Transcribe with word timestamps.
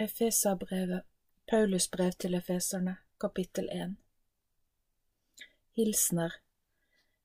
Efeserbrevet, 0.00 1.02
Paulus 1.50 1.88
brev 1.88 2.12
til 2.12 2.34
efeserne, 2.34 2.96
kapittel 3.20 3.68
1 3.72 3.96
Hilsner 5.76 6.30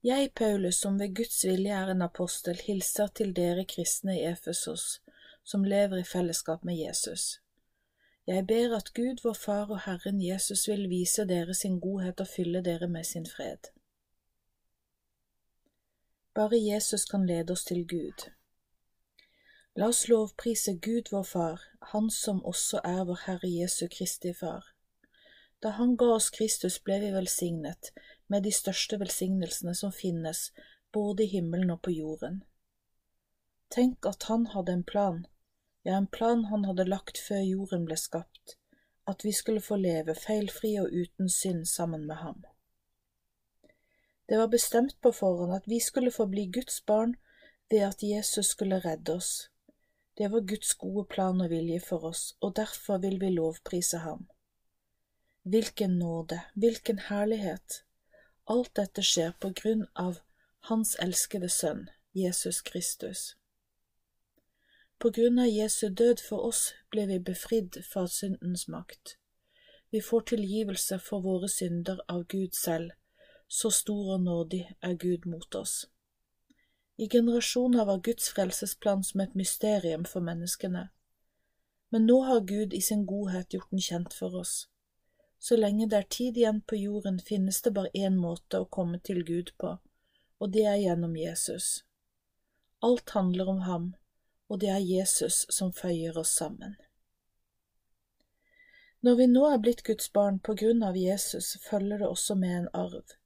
Jeg, 0.03 0.31
Paulus, 0.35 0.75
som 0.75 0.99
ved 0.99 1.15
Guds 1.15 1.45
vilje 1.45 1.69
er 1.69 1.91
en 1.91 2.01
apostel, 2.01 2.61
hilser 2.65 3.07
til 3.07 3.35
dere 3.35 3.65
kristne 3.65 4.17
i 4.19 4.25
Efesos, 4.25 5.01
som 5.43 5.63
lever 5.63 5.97
i 5.97 6.03
fellesskap 6.03 6.63
med 6.63 6.75
Jesus. 6.75 7.41
Jeg 8.27 8.47
ber 8.47 8.75
at 8.75 8.93
Gud, 8.93 9.21
vår 9.23 9.33
Far 9.33 9.69
og 9.69 9.81
Herren 9.85 10.21
Jesus 10.25 10.67
vil 10.67 10.89
vise 10.89 11.27
dere 11.29 11.53
sin 11.53 11.79
godhet 11.79 12.19
og 12.19 12.27
fylle 12.27 12.63
dere 12.65 12.87
med 12.87 13.03
sin 13.03 13.25
fred. 13.25 13.69
Bare 16.33 16.65
Jesus 16.73 17.05
kan 17.05 17.25
lede 17.25 17.51
oss 17.51 17.65
til 17.65 17.87
Gud. 17.87 18.31
La 19.75 19.87
oss 19.87 20.07
lovprise 20.07 20.73
Gud 20.73 21.07
vår 21.11 21.23
Far, 21.23 21.61
Han 21.79 22.11
som 22.11 22.43
også 22.45 22.77
er 22.85 23.05
vår 23.09 23.21
Herre 23.25 23.49
Jesu 23.49 23.87
Kristi 23.89 24.33
Far. 24.33 24.67
Da 25.65 25.71
Han 25.77 25.95
ga 25.97 26.11
oss 26.13 26.29
Kristus, 26.29 26.75
ble 26.79 26.99
vi 27.01 27.07
velsignet 27.15 27.89
med 28.29 28.43
de 28.45 28.51
største 28.53 28.99
velsignelsene 29.01 29.73
som 29.75 29.91
finnes, 29.91 30.51
både 30.93 31.23
i 31.23 31.31
himmelen 31.31 31.71
og 31.73 31.81
på 31.81 31.91
jorden. 31.91 32.43
Tenk 33.73 34.05
at 34.05 34.27
Han 34.29 34.45
hadde 34.53 34.75
en 34.77 34.83
plan, 34.83 35.23
ja, 35.83 35.97
en 35.97 36.07
plan 36.07 36.45
Han 36.51 36.65
hadde 36.69 36.85
lagt 36.85 37.17
før 37.17 37.41
jorden 37.41 37.87
ble 37.89 37.97
skapt, 37.97 38.59
at 39.09 39.25
vi 39.25 39.33
skulle 39.33 39.61
få 39.61 39.79
leve 39.81 40.13
feilfri 40.13 40.75
og 40.83 40.93
uten 40.93 41.29
synd 41.29 41.65
sammen 41.65 42.05
med 42.05 42.21
Ham. 42.21 42.43
Det 44.29 44.37
var 44.37 44.53
bestemt 44.53 45.01
på 45.01 45.11
forhånd 45.11 45.55
at 45.57 45.65
vi 45.65 45.79
skulle 45.79 46.11
få 46.11 46.29
bli 46.29 46.45
Guds 46.53 46.77
barn 46.85 47.15
ved 47.73 47.89
at 47.89 48.03
Jesus 48.03 48.53
skulle 48.53 48.79
redde 48.85 49.17
oss. 49.17 49.49
Det 50.17 50.27
var 50.31 50.41
Guds 50.41 50.73
gode 50.73 51.05
plan 51.09 51.41
og 51.41 51.49
vilje 51.49 51.79
for 51.81 52.05
oss, 52.05 52.35
og 52.41 52.55
derfor 52.55 52.99
vil 53.01 53.19
vi 53.21 53.31
lovprise 53.33 53.97
ham. 54.03 54.27
Hvilken 55.43 55.97
nåde, 55.99 56.41
hvilken 56.53 56.99
herlighet! 57.09 57.83
Alt 58.47 58.75
dette 58.75 59.03
skjer 59.03 59.33
på 59.39 59.49
grunn 59.55 59.87
av 59.95 60.19
Hans 60.69 60.95
elskede 60.99 61.49
Sønn, 61.49 61.87
Jesus 62.13 62.61
Kristus. 62.61 63.35
På 64.99 65.09
grunn 65.09 65.39
av 65.39 65.47
Jesu 65.47 65.89
død 65.89 66.21
for 66.23 66.45
oss 66.47 66.61
ble 66.91 67.07
vi 67.09 67.19
befridd 67.19 67.81
fra 67.87 68.05
syndens 68.07 68.67
makt. 68.67 69.17
Vi 69.89 70.01
får 70.01 70.27
tilgivelse 70.31 70.99
for 70.99 71.25
våre 71.25 71.49
synder 71.49 71.99
av 72.07 72.23
Gud 72.27 72.53
selv, 72.55 72.93
så 73.47 73.71
stor 73.71 74.13
og 74.15 74.23
nådig 74.23 74.63
er 74.81 74.93
Gud 74.93 75.25
mot 75.25 75.55
oss. 75.55 75.73
I 76.97 77.07
generasjoner 77.09 77.85
var 77.85 77.97
Guds 77.97 78.29
frelsesplan 78.29 79.03
som 79.03 79.21
et 79.21 79.33
mysterium 79.33 80.05
for 80.05 80.21
menneskene. 80.21 80.89
Men 81.89 82.05
nå 82.05 82.19
har 82.27 82.45
Gud 82.49 82.73
i 82.73 82.81
sin 82.81 83.05
godhet 83.05 83.53
gjort 83.53 83.71
den 83.71 83.81
kjent 83.81 84.13
for 84.13 84.35
oss. 84.35 84.67
Så 85.39 85.57
lenge 85.57 85.87
det 85.89 85.97
er 85.97 86.07
tid 86.09 86.37
igjen 86.37 86.61
på 86.61 86.77
jorden, 86.79 87.19
finnes 87.19 87.61
det 87.61 87.73
bare 87.73 87.91
én 87.93 88.15
måte 88.15 88.61
å 88.61 88.69
komme 88.77 88.99
til 88.99 89.23
Gud 89.25 89.51
på, 89.57 89.73
og 90.39 90.53
det 90.53 90.63
er 90.69 90.79
gjennom 90.79 91.17
Jesus. 91.17 91.83
Alt 92.79 93.09
handler 93.17 93.49
om 93.49 93.59
ham, 93.67 93.89
og 94.47 94.61
det 94.61 94.69
er 94.69 94.85
Jesus 94.85 95.43
som 95.49 95.73
føyer 95.73 96.17
oss 96.17 96.31
sammen. 96.37 96.77
Når 99.03 99.19
vi 99.19 99.27
nå 99.27 99.43
er 99.49 99.59
blitt 99.59 99.83
Guds 99.83 100.13
barn 100.13 100.39
på 100.39 100.55
grunn 100.55 100.83
av 100.87 100.95
Jesus, 100.95 101.57
følger 101.65 102.05
det 102.05 102.07
også 102.07 102.37
med 102.39 102.57
en 102.57 102.71
arv. 102.85 103.17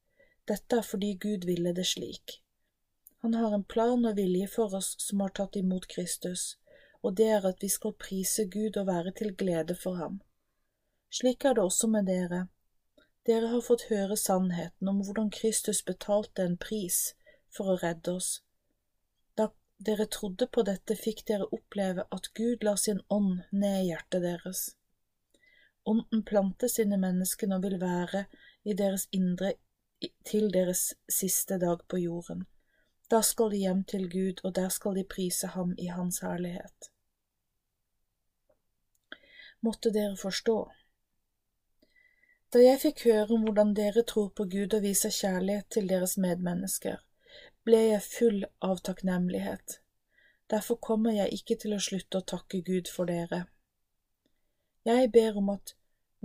Dette 0.49 0.79
er 0.79 0.85
fordi 0.87 1.13
Gud 1.21 1.45
ville 1.45 1.75
det 1.77 1.85
slik. 1.85 2.39
Han 3.27 3.33
har 3.33 3.53
en 3.53 3.63
plan 3.63 4.05
og 4.07 4.15
vilje 4.15 4.47
for 4.47 4.71
oss 4.77 4.93
som 5.03 5.19
har 5.19 5.33
tatt 5.35 5.57
imot 5.59 5.85
Kristus, 5.91 6.43
og 7.03 7.17
det 7.19 7.25
er 7.37 7.47
at 7.49 7.57
vi 7.59 7.67
skal 7.67 7.91
prise 8.03 8.45
Gud 8.53 8.79
og 8.79 8.87
være 8.87 9.11
til 9.19 9.33
glede 9.41 9.75
for 9.75 9.99
ham. 9.99 10.21
Slik 11.11 11.43
er 11.43 11.57
det 11.57 11.65
også 11.65 11.89
med 11.91 12.07
dere. 12.07 12.39
Dere 13.27 13.51
har 13.51 13.65
fått 13.67 13.83
høre 13.89 14.15
sannheten 14.15 14.87
om 14.87 15.03
hvordan 15.03 15.27
Kristus 15.39 15.83
betalte 15.91 16.47
en 16.47 16.55
pris 16.55 17.01
for 17.51 17.73
å 17.75 17.77
redde 17.83 18.15
oss. 18.15 18.31
Da 19.35 19.51
dere 19.91 20.07
trodde 20.07 20.47
på 20.47 20.63
dette, 20.71 20.95
fikk 20.95 21.27
dere 21.27 21.51
oppleve 21.51 22.07
at 22.07 22.31
Gud 22.31 22.63
la 22.63 22.79
sin 22.79 23.03
ånd 23.11 23.41
ned 23.51 23.81
i 23.83 23.87
hjertet 23.89 24.23
deres. 24.23 24.67
Ånden 25.83 26.23
plantes 26.23 26.79
inn 26.79 26.95
i 26.95 27.05
menneskene 27.09 27.59
og 27.59 27.67
vil 27.67 27.81
være 27.83 28.29
i 28.63 28.71
deres 28.71 29.09
indre 29.11 29.57
til 30.23 30.53
deres 30.61 30.93
siste 31.11 31.59
dag 31.59 31.83
på 31.91 32.07
jorden. 32.07 32.47
Da 33.11 33.21
skal 33.23 33.51
de 33.51 33.57
hjem 33.57 33.83
til 33.83 34.09
Gud, 34.11 34.43
og 34.43 34.55
der 34.55 34.69
skal 34.69 34.95
de 34.95 35.03
prise 35.03 35.47
ham 35.47 35.75
i 35.77 35.85
hans 35.87 36.19
herlighet. 36.19 36.91
Måtte 39.63 39.93
dere 39.93 40.17
forstå. 40.17 40.57
Da 42.53 42.59
jeg 42.63 42.79
fikk 42.81 43.03
høre 43.07 43.35
om 43.35 43.43
hvordan 43.47 43.73
dere 43.75 44.03
tror 44.07 44.29
på 44.35 44.45
Gud 44.51 44.73
og 44.73 44.83
viser 44.83 45.11
kjærlighet 45.11 45.69
til 45.71 45.89
deres 45.89 46.17
medmennesker, 46.17 46.99
ble 47.67 47.79
jeg 47.89 48.03
full 48.05 48.45
av 48.63 48.79
takknemlighet. 48.87 49.79
Derfor 50.51 50.75
kommer 50.75 51.15
jeg 51.15 51.39
ikke 51.39 51.57
til 51.63 51.75
å 51.75 51.81
slutte 51.83 52.21
å 52.21 52.27
takke 52.33 52.61
Gud 52.63 52.91
for 52.91 53.09
dere. 53.11 53.45
Jeg 54.87 55.11
ber 55.11 55.39
om 55.39 55.49
at 55.55 55.75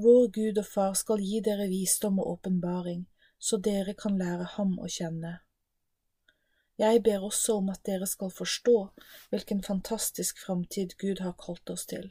vår 0.02 0.28
Gud 0.34 0.58
og 0.62 0.66
Far 0.66 0.94
skal 0.98 1.22
gi 1.22 1.40
dere 1.42 1.66
visdom 1.70 2.20
og 2.22 2.36
åpenbaring, 2.36 3.06
så 3.38 3.58
dere 3.58 3.94
kan 3.98 4.18
lære 4.18 4.46
ham 4.54 4.76
å 4.78 4.86
kjenne. 4.86 5.40
Jeg 6.82 7.02
ber 7.06 7.22
også 7.22 7.60
om 7.60 7.68
at 7.70 7.84
dere 7.86 8.06
skal 8.10 8.30
forstå 8.34 8.76
hvilken 9.30 9.62
fantastisk 9.62 10.40
framtid 10.42 10.96
Gud 10.98 11.20
har 11.22 11.36
kalt 11.38 11.70
oss 11.70 11.86
til. 11.86 12.08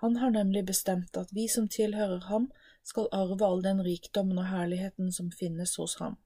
Han 0.00 0.16
har 0.16 0.30
nemlig 0.30 0.62
bestemt 0.66 1.16
at 1.18 1.32
vi 1.34 1.48
som 1.48 1.66
tilhører 1.68 2.28
ham, 2.30 2.52
skal 2.86 3.10
arve 3.12 3.44
all 3.46 3.64
den 3.64 3.82
rikdommen 3.84 4.38
og 4.38 4.46
herligheten 4.48 5.10
som 5.12 5.32
finnes 5.32 5.74
hos 5.76 5.96
ham. 5.98 6.16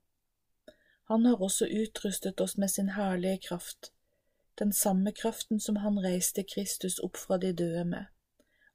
Han 1.08 1.24
har 1.24 1.40
også 1.42 1.66
utrustet 1.66 2.40
oss 2.40 2.56
med 2.56 2.68
sin 2.68 2.92
herlige 2.98 3.40
kraft, 3.48 3.92
den 4.58 4.72
samme 4.72 5.12
kraften 5.12 5.60
som 5.60 5.76
han 5.76 5.98
reiste 6.04 6.44
Kristus 6.54 6.98
opp 6.98 7.16
fra 7.16 7.38
de 7.38 7.52
døde 7.52 7.84
med, 7.84 8.04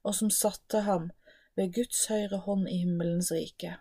og 0.02 0.14
som 0.14 0.30
satte 0.30 0.82
ham 0.90 1.10
ved 1.56 1.72
Guds 1.74 2.06
høyre 2.10 2.42
hånd 2.44 2.68
i 2.68 2.82
himmelens 2.82 3.32
rike. 3.32 3.76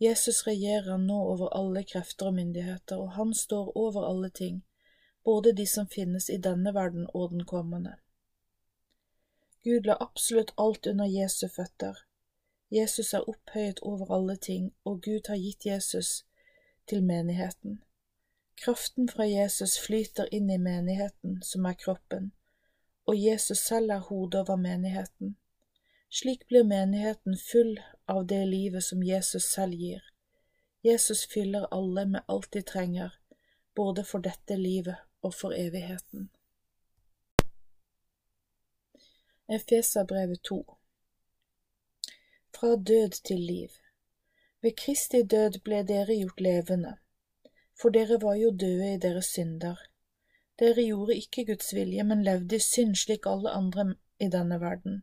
Jesus 0.00 0.46
regjerer 0.46 0.96
nå 0.98 1.16
over 1.32 1.52
alle 1.56 1.84
krefter 1.84 2.26
og 2.26 2.34
myndigheter, 2.34 2.96
og 2.96 3.12
han 3.12 3.34
står 3.34 3.76
over 3.76 4.06
alle 4.08 4.30
ting, 4.30 4.64
både 5.24 5.52
de 5.52 5.66
som 5.66 5.86
finnes 5.88 6.28
i 6.28 6.36
denne 6.36 6.74
verden 6.74 7.06
og 7.14 7.30
den 7.30 7.44
kommende. 7.44 7.94
Gud 9.64 9.86
la 9.86 9.96
absolutt 10.00 10.52
alt 10.58 10.86
under 10.86 11.06
Jesu 11.08 11.48
føtter. 11.48 12.02
Jesus 12.70 13.14
er 13.14 13.28
opphøyet 13.28 13.80
over 13.82 14.10
alle 14.16 14.36
ting, 14.36 14.74
og 14.84 15.02
Gud 15.02 15.28
har 15.28 15.36
gitt 15.36 15.66
Jesus 15.66 16.24
til 16.88 17.04
menigheten. 17.04 17.82
Kraften 18.56 19.08
fra 19.08 19.24
Jesus 19.24 19.78
flyter 19.78 20.28
inn 20.32 20.50
i 20.50 20.58
menigheten, 20.58 21.42
som 21.42 21.64
er 21.64 21.78
kroppen, 21.78 22.32
og 23.06 23.16
Jesus 23.18 23.58
selv 23.58 23.90
er 23.90 24.04
hodet 24.10 24.40
over 24.40 24.56
menigheten. 24.56 25.36
Slik 26.10 26.46
blir 26.48 26.64
menigheten 26.64 27.38
full 27.50 27.78
av 28.06 28.26
det 28.26 28.44
livet 28.46 28.84
som 28.84 29.02
Jesus 29.02 29.44
selv 29.44 29.74
gir. 29.74 30.02
Jesus 30.82 31.26
fyller 31.26 31.66
alle 31.70 32.06
med 32.06 32.22
alt 32.28 32.52
de 32.52 32.62
trenger, 32.62 33.14
både 33.74 34.04
for 34.04 34.18
dette 34.18 34.56
livet 34.56 34.96
og 35.20 35.34
for 35.34 35.54
evigheten. 35.56 36.28
Efeserbrevet 39.48 40.42
2 40.42 40.76
Fra 42.56 42.76
død 42.76 43.10
til 43.24 43.40
liv 43.40 43.68
Ved 44.60 44.76
Kristi 44.76 45.22
død 45.22 45.60
ble 45.64 45.82
dere 45.84 46.16
gjort 46.16 46.40
levende, 46.40 46.94
for 47.80 47.88
dere 47.88 48.20
var 48.22 48.34
jo 48.34 48.50
døde 48.50 48.94
i 48.94 49.00
deres 49.00 49.32
synder. 49.36 49.80
Dere 50.58 50.86
gjorde 50.86 51.16
ikke 51.16 51.44
Guds 51.44 51.74
vilje, 51.74 52.04
men 52.04 52.24
levde 52.24 52.56
i 52.56 52.58
synd 52.58 52.96
slik 52.96 53.26
alle 53.26 53.50
andre 53.50 53.94
i 54.20 54.28
denne 54.32 54.60
verden 54.60 55.02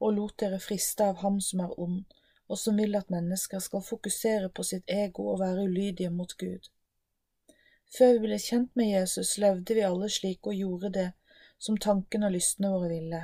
og 0.00 0.12
lot 0.16 0.36
dere 0.40 0.60
friste 0.60 1.04
av 1.04 1.20
ham 1.22 1.38
som 1.40 1.62
er 1.64 1.74
ond, 1.80 2.04
og 2.48 2.58
som 2.58 2.78
vil 2.78 2.94
at 2.94 3.10
mennesker 3.10 3.58
skal 3.58 3.82
fokusere 3.82 4.48
på 4.48 4.62
sitt 4.62 4.90
ego 4.90 5.28
og 5.32 5.40
være 5.40 5.66
ulydige 5.66 6.10
mot 6.10 6.32
Gud. 6.38 6.68
Før 7.98 8.12
vi 8.12 8.26
ble 8.26 8.38
kjent 8.42 8.74
med 8.76 8.90
Jesus, 8.90 9.36
levde 9.38 9.74
vi 9.74 9.86
alle 9.86 10.10
slik 10.10 10.46
og 10.46 10.54
gjorde 10.54 10.92
det 10.98 11.08
som 11.58 11.78
tankene 11.78 12.28
og 12.28 12.36
lystene 12.36 12.72
våre 12.74 12.90
ville. 12.90 13.22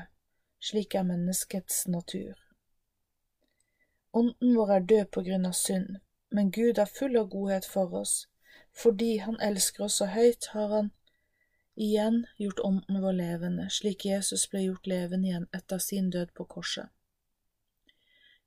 Slik 0.63 0.95
er 0.95 1.07
menneskets 1.07 1.87
natur. 1.89 2.39
Ånden 4.13 4.57
vår 4.57 4.73
er 4.77 4.89
død 4.93 5.07
på 5.17 5.23
grunn 5.27 5.47
av 5.49 5.57
synd, 5.59 5.99
men 6.31 6.51
Gud 6.55 6.79
er 6.79 6.91
full 6.99 7.17
av 7.19 7.31
godhet 7.33 7.67
for 7.67 7.95
oss. 8.01 8.27
Fordi 8.73 9.17
Han 9.17 9.41
elsker 9.41 9.85
oss 9.85 9.99
så 10.01 10.07
høyt, 10.07 10.47
har 10.53 10.69
Han 10.69 10.91
igjen 11.77 12.27
gjort 12.39 12.61
ånden 12.65 13.03
vår 13.03 13.13
levende, 13.13 13.69
slik 13.71 14.05
Jesus 14.07 14.47
ble 14.49 14.67
gjort 14.67 14.87
levende 14.87 15.29
igjen 15.29 15.49
etter 15.53 15.79
sin 15.79 16.11
død 16.11 16.35
på 16.37 16.45
korset. 16.45 16.89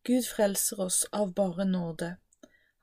Gud 0.06 0.26
frelser 0.26 0.80
oss 0.80 1.06
av 1.12 1.34
bare 1.34 1.66
nåde. 1.66 2.16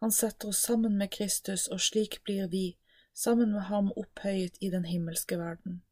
Han 0.00 0.12
setter 0.12 0.48
oss 0.48 0.58
sammen 0.58 0.98
med 0.98 1.12
Kristus, 1.12 1.68
og 1.68 1.80
slik 1.80 2.24
blir 2.24 2.48
vi, 2.50 2.76
sammen 3.14 3.52
med 3.52 3.62
ham, 3.68 3.92
opphøyet 3.96 4.58
i 4.60 4.70
den 4.70 4.84
himmelske 4.84 5.38
verden. 5.38 5.82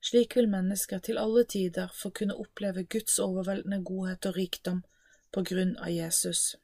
Slik 0.00 0.36
vil 0.36 0.48
mennesker 0.48 1.04
til 1.04 1.20
alle 1.20 1.44
tider 1.44 1.92
få 1.92 2.10
kunne 2.10 2.38
oppleve 2.40 2.84
Guds 2.84 3.18
overveldende 3.18 3.82
godhet 3.84 4.26
og 4.26 4.36
rikdom 4.40 4.82
på 5.36 5.44
grunn 5.52 5.76
av 5.76 5.92
Jesus. 5.92 6.56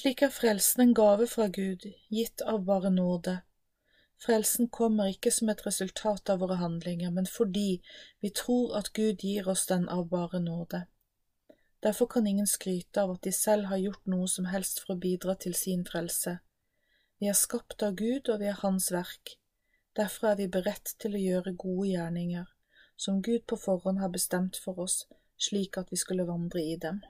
Slik 0.00 0.24
er 0.24 0.32
frelsen 0.32 0.86
en 0.86 0.96
gave 0.96 1.28
fra 1.28 1.52
Gud, 1.52 1.84
gitt 2.08 2.40
av 2.40 2.64
bare 2.64 2.88
nåde. 2.90 3.40
Frelsen 4.24 4.72
kommer 4.72 5.12
ikke 5.12 5.30
som 5.30 5.52
et 5.52 5.66
resultat 5.66 6.32
av 6.32 6.40
våre 6.40 6.56
handlinger, 6.64 7.10
men 7.10 7.28
fordi 7.28 7.82
vi 8.20 8.32
tror 8.32 8.78
at 8.80 8.94
Gud 8.96 9.20
gir 9.20 9.48
oss 9.48 9.68
den 9.68 9.88
av 9.88 10.08
bare 10.08 10.40
nåde. 10.40 10.86
Derfor 11.80 12.06
kan 12.06 12.26
ingen 12.26 12.46
skryte 12.46 13.02
av 13.02 13.10
at 13.10 13.22
de 13.22 13.32
selv 13.32 13.68
har 13.70 13.78
gjort 13.78 14.06
noe 14.10 14.26
som 14.28 14.48
helst 14.50 14.80
for 14.82 14.96
å 14.96 15.02
bidra 15.02 15.36
til 15.38 15.54
sin 15.54 15.84
frelse. 15.86 16.38
Vi 17.18 17.28
er 17.30 17.38
skapt 17.38 17.82
av 17.86 17.94
Gud, 17.98 18.28
og 18.28 18.40
vi 18.42 18.48
er 18.50 18.58
Hans 18.62 18.90
verk. 18.94 19.36
Derfor 19.98 20.32
er 20.32 20.40
vi 20.40 20.48
beredt 20.50 20.96
til 20.98 21.14
å 21.14 21.22
gjøre 21.22 21.54
gode 21.58 21.86
gjerninger, 21.92 22.50
som 22.96 23.22
Gud 23.22 23.46
på 23.46 23.58
forhånd 23.58 24.02
har 24.02 24.10
bestemt 24.14 24.58
for 24.64 24.78
oss, 24.82 25.04
slik 25.38 25.78
at 25.78 25.94
vi 25.94 25.98
skulle 26.02 26.26
vandre 26.26 26.62
i 26.62 26.74
dem. 26.82 27.00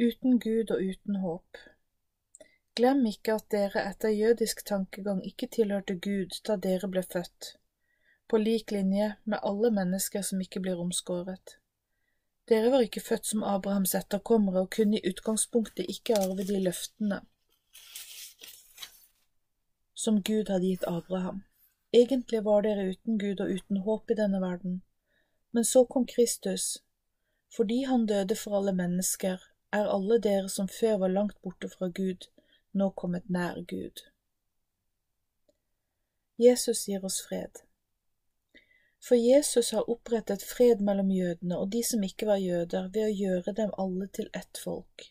Uten 0.00 0.38
Gud 0.40 0.70
og 0.72 0.80
uten 0.80 1.20
håp. 1.20 1.62
Glem 2.78 3.04
ikke 3.10 3.34
at 3.40 3.48
dere 3.52 3.84
etter 3.90 4.12
jødisk 4.14 4.64
tankegang 4.64 5.24
ikke 5.26 5.50
tilhørte 5.52 5.98
Gud 6.00 6.36
da 6.48 6.56
dere 6.56 6.88
ble 6.88 7.02
født 7.02 7.56
på 8.28 8.38
lik 8.38 8.70
linje 8.70 9.14
med 9.24 9.40
alle 9.42 9.70
mennesker 9.70 10.22
som 10.22 10.40
ikke 10.40 10.60
blir 10.60 10.80
omskåret. 10.80 11.56
Dere 12.48 12.70
var 12.72 12.84
ikke 12.84 13.04
født 13.04 13.26
som 13.26 13.42
Abrahams 13.44 13.94
etterkommere 13.94 14.64
og 14.64 14.70
kunne 14.76 14.98
i 14.98 15.08
utgangspunktet 15.10 15.88
ikke 15.88 16.16
arve 16.16 16.46
de 16.48 16.60
løftene 16.64 17.20
som 19.98 20.22
Gud 20.22 20.48
hadde 20.48 20.66
gitt 20.66 20.84
Abraham. 20.86 21.42
Egentlig 21.92 22.44
var 22.44 22.62
dere 22.62 22.90
uten 22.92 23.18
Gud 23.18 23.40
og 23.40 23.50
uten 23.50 23.80
håp 23.84 24.10
i 24.10 24.16
denne 24.20 24.40
verden. 24.40 24.82
Men 25.52 25.64
så 25.64 25.84
kom 25.84 26.06
Kristus. 26.06 26.78
Fordi 27.56 27.82
han 27.82 28.06
døde 28.06 28.36
for 28.36 28.56
alle 28.56 28.72
mennesker, 28.72 29.42
er 29.72 29.88
alle 29.88 30.20
dere 30.22 30.48
som 30.48 30.68
før 30.68 30.98
var 31.02 31.08
langt 31.08 31.40
borte 31.42 31.68
fra 31.68 31.88
Gud, 31.88 32.28
nå 32.72 32.90
kommet 32.90 33.30
nær 33.30 33.60
Gud. 33.68 34.04
Jesus 36.38 36.84
gir 36.86 37.04
oss 37.04 37.22
fred. 37.28 37.67
For 39.00 39.16
Jesus 39.16 39.70
har 39.70 39.90
opprettet 39.90 40.42
fred 40.42 40.80
mellom 40.80 41.10
jødene 41.10 41.58
og 41.58 41.70
de 41.72 41.82
som 41.86 42.02
ikke 42.02 42.26
var 42.26 42.40
jøder, 42.42 42.88
ved 42.94 43.04
å 43.04 43.14
gjøre 43.20 43.54
dem 43.60 43.70
alle 43.78 44.08
til 44.18 44.28
ett 44.34 44.58
folk. 44.64 45.06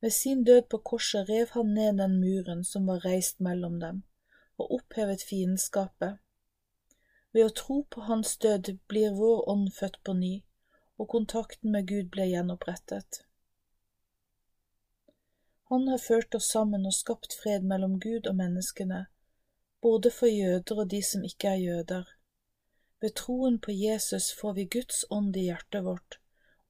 Ved 0.00 0.12
sin 0.12 0.44
død 0.44 0.62
på 0.72 0.78
korset 0.90 1.28
rev 1.28 1.52
han 1.52 1.74
ned 1.74 2.00
den 2.00 2.16
muren 2.20 2.64
som 2.64 2.86
var 2.86 3.04
reist 3.04 3.40
mellom 3.40 3.78
dem, 3.80 4.02
og 4.58 4.72
opphevet 4.78 5.22
fiendskapet. 5.28 6.18
Ved 7.32 7.46
å 7.46 7.54
tro 7.60 7.76
på 7.90 8.08
hans 8.08 8.36
død 8.38 8.74
blir 8.88 9.14
vår 9.20 9.48
ånd 9.52 9.70
født 9.76 10.00
på 10.04 10.16
ny, 10.18 10.34
og 10.98 11.08
kontakten 11.08 11.72
med 11.72 11.88
Gud 11.88 12.10
blir 12.14 12.30
gjenopprettet. 12.30 13.24
Han 15.72 15.88
har 15.88 15.98
ført 15.98 16.34
oss 16.34 16.50
sammen 16.52 16.84
og 16.86 16.94
skapt 16.94 17.34
fred 17.40 17.64
mellom 17.64 17.96
Gud 18.00 18.28
og 18.30 18.36
menneskene, 18.38 19.06
både 19.82 20.12
for 20.12 20.30
jøder 20.30 20.84
og 20.84 20.90
de 20.92 21.00
som 21.02 21.24
ikke 21.24 21.54
er 21.56 21.64
jøder. 21.64 22.04
Ved 23.04 23.14
troen 23.14 23.58
på 23.60 23.72
Jesus 23.72 24.32
får 24.32 24.52
vi 24.52 24.64
Guds 24.64 25.04
ånd 25.10 25.36
i 25.36 25.42
hjertet 25.44 25.84
vårt, 25.84 26.14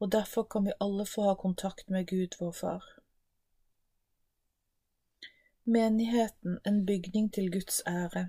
og 0.02 0.08
derfor 0.10 0.44
kan 0.50 0.64
vi 0.66 0.72
alle 0.82 1.04
få 1.06 1.28
ha 1.28 1.34
kontakt 1.38 1.92
med 1.94 2.08
Gud, 2.10 2.34
vår 2.40 2.52
Far. 2.52 2.88
Menigheten 5.62 6.58
en 6.64 6.82
bygning 6.86 7.30
til 7.30 7.52
Guds 7.54 7.78
ære. 7.86 8.24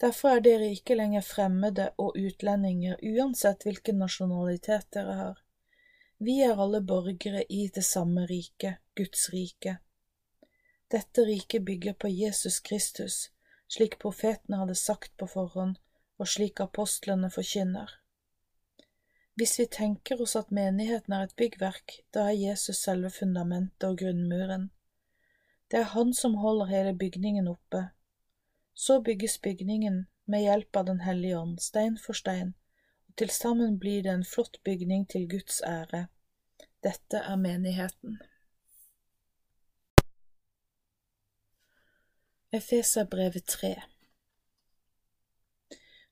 Derfor 0.00 0.38
er 0.38 0.40
dere 0.48 0.72
ikke 0.78 0.96
lenger 0.96 1.28
fremmede 1.34 1.90
og 2.00 2.16
utlendinger, 2.16 2.96
uansett 3.12 3.68
hvilken 3.68 4.00
nasjonalitet 4.00 4.88
dere 4.96 5.20
har. 5.20 5.46
Vi 6.16 6.40
er 6.48 6.56
alle 6.56 6.80
borgere 6.80 7.44
i 7.52 7.66
det 7.68 7.84
samme 7.84 8.24
riket, 8.30 8.80
Guds 8.96 9.28
rike. 9.36 9.78
Dette 10.88 11.28
riket 11.28 11.64
bygger 11.64 11.92
på 11.92 12.08
Jesus 12.08 12.60
Kristus, 12.60 13.26
slik 13.68 14.00
profetene 14.00 14.64
hadde 14.64 14.84
sagt 14.88 15.12
på 15.20 15.28
forhånd, 15.28 15.76
og 16.18 16.28
slik 16.28 16.60
apostlene 16.60 17.30
forkynner. 17.30 17.90
Hvis 19.36 19.58
vi 19.60 19.66
tenker 19.68 20.20
oss 20.22 20.32
at 20.38 20.52
menigheten 20.54 21.12
er 21.12 21.26
et 21.26 21.36
byggverk, 21.36 21.98
da 22.14 22.30
er 22.30 22.38
Jesus 22.40 22.78
selve 22.86 23.10
fundamentet 23.12 23.84
og 23.84 23.98
grunnmuren. 24.00 24.70
Det 25.70 25.82
er 25.82 25.90
han 25.92 26.14
som 26.14 26.38
holder 26.40 26.70
hele 26.70 26.94
bygningen 26.96 27.48
oppe. 27.48 27.82
Så 28.74 29.00
bygges 29.00 29.38
bygningen 29.44 30.06
med 30.24 30.46
hjelp 30.46 30.76
av 30.76 30.86
Den 30.86 31.00
hellige 31.00 31.38
ånd, 31.38 31.58
stein 31.60 31.98
for 31.98 32.16
stein, 32.16 32.54
og 33.08 33.16
til 33.20 33.30
sammen 33.30 33.78
blir 33.78 34.02
det 34.02 34.12
en 34.14 34.24
flott 34.24 34.56
bygning 34.64 35.04
til 35.08 35.28
Guds 35.28 35.60
ære. 35.66 36.06
Dette 36.82 37.20
er 37.20 37.36
menigheten. 37.36 38.16
Efeserbrevet 42.52 43.44
3 43.44 43.74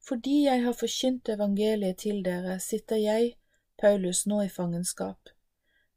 fordi 0.08 0.44
jeg 0.44 0.62
har 0.64 0.72
forkynt 0.72 1.28
evangeliet 1.28 1.96
til 1.96 2.24
dere, 2.24 2.58
sitter 2.60 2.96
jeg, 2.96 3.34
Paulus, 3.80 4.26
nå 4.26 4.42
i 4.44 4.48
fangenskap. 4.48 5.30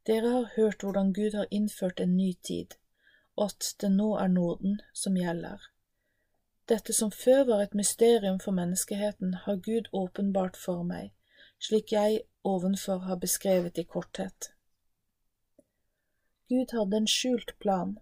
Dere 0.06 0.30
har 0.30 0.52
hørt 0.56 0.82
hvordan 0.82 1.12
Gud 1.12 1.36
har 1.36 1.46
innført 1.50 2.00
en 2.00 2.16
ny 2.16 2.32
tid, 2.42 2.78
og 3.36 3.50
at 3.50 3.74
det 3.80 3.90
nå 3.92 4.14
er 4.16 4.28
Norden 4.32 4.80
som 4.94 5.16
gjelder. 5.16 5.60
Dette 6.68 6.92
som 6.92 7.10
før 7.12 7.44
var 7.44 7.62
et 7.62 7.74
mysterium 7.74 8.40
for 8.40 8.52
menneskeheten, 8.52 9.34
har 9.44 9.56
Gud 9.56 9.88
åpenbart 9.92 10.56
for 10.56 10.82
meg, 10.82 11.12
slik 11.60 11.92
jeg 11.92 12.20
ovenfor 12.44 13.04
har 13.08 13.16
beskrevet 13.16 13.78
i 13.78 13.84
korthet. 13.84 14.52
Gud 16.48 16.72
hadde 16.72 16.96
en 16.96 17.08
skjult 17.08 17.58
plan 17.60 17.98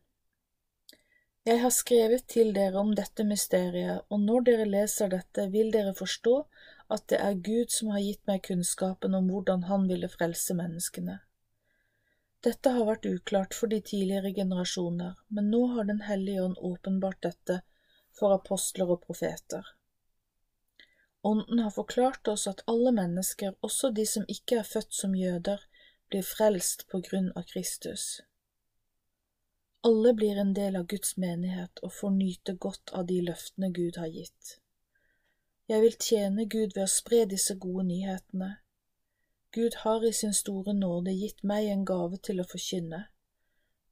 jeg 1.46 1.60
har 1.62 1.70
skrevet 1.70 2.25
til 2.26 2.48
dere 2.54 2.81
om 2.81 2.88
dette 2.98 3.22
mysteriet, 3.25 4.02
og 4.10 4.19
når 4.20 4.46
dere 4.48 4.64
leser 4.66 5.12
dette, 5.12 5.44
vil 5.52 5.70
dere 5.70 5.93
forstå 5.94 6.34
at 6.90 7.04
det 7.12 7.20
er 7.22 7.38
Gud 7.48 7.70
som 7.75 7.93
har 7.94 8.02
gitt 8.02 8.22
meg 8.26 8.43
kunnskapen 8.48 9.14
om 9.14 9.31
hvordan 9.31 9.62
Han 9.70 9.87
ville 9.90 10.10
frelse 10.10 10.56
menneskene. 10.58 11.20
Dette 12.43 12.72
har 12.75 12.87
vært 12.90 13.06
uklart 13.06 13.54
for 13.54 13.70
de 13.70 13.81
tidligere 13.81 14.34
generasjoner, 14.34 15.14
men 15.28 15.50
nå 15.54 15.62
har 15.76 15.87
Den 15.87 16.02
hellige 16.08 16.43
ånd 16.43 16.58
åpenbart 16.58 17.22
dette 17.22 17.60
for 18.19 18.34
apostler 18.34 18.90
og 18.90 19.02
profeter. 19.06 19.66
Ånden 21.22 21.58
har 21.58 21.70
forklart 21.70 22.28
oss 22.28 22.47
at 22.47 22.62
alle 22.66 22.92
mennesker, 22.92 23.54
også 23.62 23.90
de 23.90 24.06
som 24.06 24.26
ikke 24.28 24.61
er 24.61 24.70
født 24.75 24.94
som 24.94 25.14
jøder, 25.14 25.62
blir 26.11 26.23
frelst 26.23 26.87
på 26.90 27.00
grunn 27.06 27.32
av 27.35 27.47
Kristus. 27.50 28.20
Alle 29.87 30.14
blir 30.19 30.37
en 30.37 30.55
del 30.55 30.76
av 30.76 30.87
Guds 30.90 31.12
menighet 31.23 31.78
og 31.87 31.93
får 31.95 32.14
nyte 32.16 32.55
godt 32.64 32.90
av 33.00 33.05
de 33.07 33.21
løftene 33.23 33.69
Gud 33.76 33.99
har 34.00 34.09
gitt. 34.11 34.57
Jeg 35.71 35.83
vil 35.85 35.95
tjene 36.07 36.47
Gud 36.55 36.75
ved 36.75 36.83
å 36.87 36.90
spre 36.90 37.21
disse 37.31 37.55
gode 37.62 37.85
nyhetene. 37.93 38.49
Gud 39.55 39.78
har 39.85 40.09
i 40.09 40.12
sin 40.21 40.35
store 40.35 40.75
nåde 40.75 41.14
gitt 41.14 41.47
meg 41.52 41.71
en 41.71 41.87
gave 41.93 42.19
til 42.28 42.43
å 42.43 42.49
forkynne, 42.50 43.05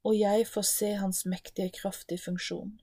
og 0.03 0.19
jeg 0.19 0.51
får 0.51 0.67
se 0.73 0.91
Hans 0.99 1.23
mektige 1.37 1.71
kraft 1.79 2.11
i 2.11 2.19
funksjon. 2.27 2.75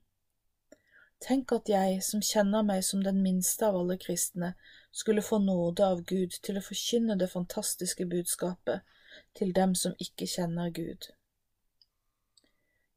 Tenk 1.21 1.53
at 1.61 1.69
jeg, 1.69 2.01
som 2.09 2.25
kjenner 2.33 2.65
meg 2.65 2.81
som 2.89 3.05
den 3.05 3.21
minste 3.21 3.69
av 3.69 3.77
alle 3.83 4.01
kristne, 4.01 4.55
skulle 4.91 5.29
få 5.31 5.43
nåde 5.43 5.85
av 5.85 6.01
Gud 6.09 6.41
til 6.41 6.57
å 6.57 6.65
forkynne 6.65 7.21
det 7.21 7.29
fantastiske 7.37 8.09
budskapet 8.09 8.81
til 9.37 9.53
dem 9.53 9.77
som 9.77 9.93
ikke 10.01 10.33
kjenner 10.39 10.73
Gud. 10.73 11.13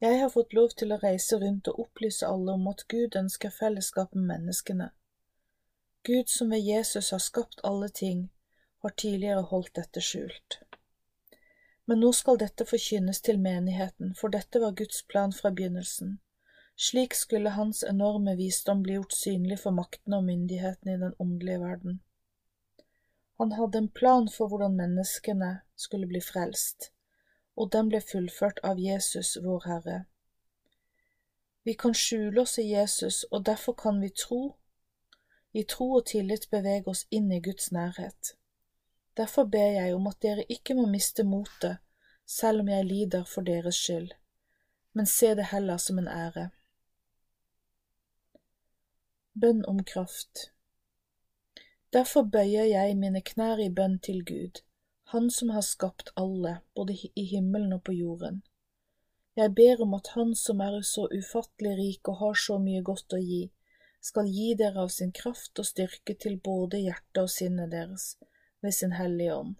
Jeg 0.00 0.20
har 0.20 0.28
fått 0.28 0.52
lov 0.52 0.74
til 0.76 0.90
å 0.92 0.98
reise 1.00 1.38
rundt 1.40 1.68
og 1.70 1.78
opplyse 1.86 2.26
alle 2.28 2.52
om 2.58 2.66
at 2.68 2.82
Gud 2.92 3.14
ønsker 3.16 3.52
fellesskap 3.58 4.12
med 4.14 4.26
menneskene. 4.28 4.90
Gud 6.04 6.28
som 6.28 6.50
ved 6.52 6.60
Jesus 6.60 7.14
har 7.14 7.22
skapt 7.24 7.62
alle 7.64 7.88
ting, 7.88 8.26
har 8.84 8.92
tidligere 8.92 9.46
holdt 9.52 9.72
dette 9.78 10.02
skjult. 10.04 10.58
Men 11.88 12.02
nå 12.04 12.10
skal 12.12 12.36
dette 12.42 12.66
forkynnes 12.68 13.22
til 13.24 13.40
menigheten, 13.40 14.12
for 14.18 14.28
dette 14.34 14.60
var 14.60 14.76
Guds 14.76 15.00
plan 15.08 15.32
fra 15.32 15.50
begynnelsen. 15.50 16.18
Slik 16.76 17.16
skulle 17.16 17.54
Hans 17.56 17.80
enorme 17.82 18.34
visdom 18.36 18.82
bli 18.84 18.98
gjort 18.98 19.16
synlig 19.16 19.62
for 19.62 19.72
maktene 19.72 20.18
og 20.20 20.26
myndighetene 20.28 20.98
i 20.98 21.00
den 21.06 21.16
åndelige 21.18 21.62
verden. 21.62 22.02
Han 23.40 23.56
hadde 23.56 23.80
en 23.80 23.88
plan 23.88 24.28
for 24.28 24.52
hvordan 24.52 24.76
menneskene 24.76 25.54
skulle 25.76 26.10
bli 26.10 26.20
frelst 26.20 26.90
og 27.56 27.72
den 27.72 27.88
ble 27.88 28.00
fullført 28.04 28.60
av 28.64 28.80
Jesus, 28.80 29.36
vår 29.42 29.64
Herre. 29.66 29.98
Vi 31.64 31.74
kan 31.74 31.94
skjule 31.94 32.42
oss 32.42 32.58
i 32.62 32.68
Jesus, 32.70 33.24
og 33.30 33.46
derfor 33.46 33.72
kan 33.72 34.00
vi 34.00 34.08
tro, 34.08 34.56
i 35.52 35.62
tro 35.64 35.88
og 35.98 36.06
tillit 36.06 36.50
bevege 36.50 36.90
oss 36.92 37.06
inn 37.10 37.32
i 37.32 37.40
Guds 37.40 37.72
nærhet. 37.72 38.36
Derfor 39.16 39.44
ber 39.44 39.72
jeg 39.78 39.94
om 39.94 40.06
at 40.06 40.20
dere 40.22 40.44
ikke 40.52 40.76
må 40.76 40.84
miste 40.86 41.24
motet, 41.24 41.78
selv 42.26 42.60
om 42.60 42.68
jeg 42.68 42.84
lider 42.84 43.24
for 43.24 43.46
deres 43.46 43.78
skyld, 43.80 44.12
men 44.92 45.06
se 45.06 45.32
det 45.34 45.48
heller 45.52 45.80
som 45.80 45.98
en 45.98 46.08
ære. 46.08 46.50
Bønn 49.40 49.64
om 49.68 49.82
kraft 49.84 50.50
Derfor 51.92 52.22
bøyer 52.22 52.64
jeg 52.64 52.96
mine 52.96 53.20
knær 53.24 53.60
i 53.62 53.70
bønn 53.72 53.98
til 54.04 54.24
Gud, 54.26 54.60
Han 55.12 55.30
som 55.30 55.50
har 55.54 55.62
skapt 55.62 56.12
alle, 56.14 56.56
både 56.74 56.96
i 57.14 57.24
himmelen 57.30 57.72
og 57.76 57.82
på 57.84 57.94
jorden. 57.96 58.42
Jeg 59.36 59.52
ber 59.54 59.82
om 59.82 59.94
at 59.94 60.10
Han 60.14 60.34
som 60.34 60.60
er 60.64 60.80
så 60.82 61.06
ufattelig 61.12 61.76
rik 61.78 62.08
og 62.08 62.18
har 62.22 62.40
så 62.46 62.58
mye 62.58 62.82
godt 62.82 63.14
å 63.14 63.20
gi, 63.20 63.42
skal 64.00 64.26
gi 64.30 64.54
dere 64.58 64.82
av 64.86 64.90
sin 64.94 65.12
kraft 65.12 65.58
og 65.58 65.68
styrke 65.68 66.14
til 66.14 66.38
både 66.50 66.80
hjertet 66.82 67.22
og 67.22 67.30
sinnet 67.30 67.70
deres, 67.70 68.16
ved 68.62 68.74
sin 68.74 68.92
hellige 68.98 69.34
ånd. 69.34 69.56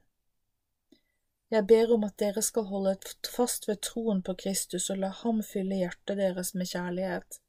Jeg 1.51 1.67
ber 1.71 1.93
om 1.95 2.05
at 2.05 2.19
dere 2.19 2.43
skal 2.43 2.67
holde 2.71 2.97
fast 3.31 3.69
ved 3.69 3.83
troen 3.87 4.23
på 4.27 4.35
Kristus 4.45 4.91
og 4.91 5.03
la 5.03 5.13
Ham 5.23 5.43
fylle 5.47 5.83
hjertet 5.83 6.19
deres 6.19 6.55
med 6.55 6.73
kjærlighet 6.73 7.41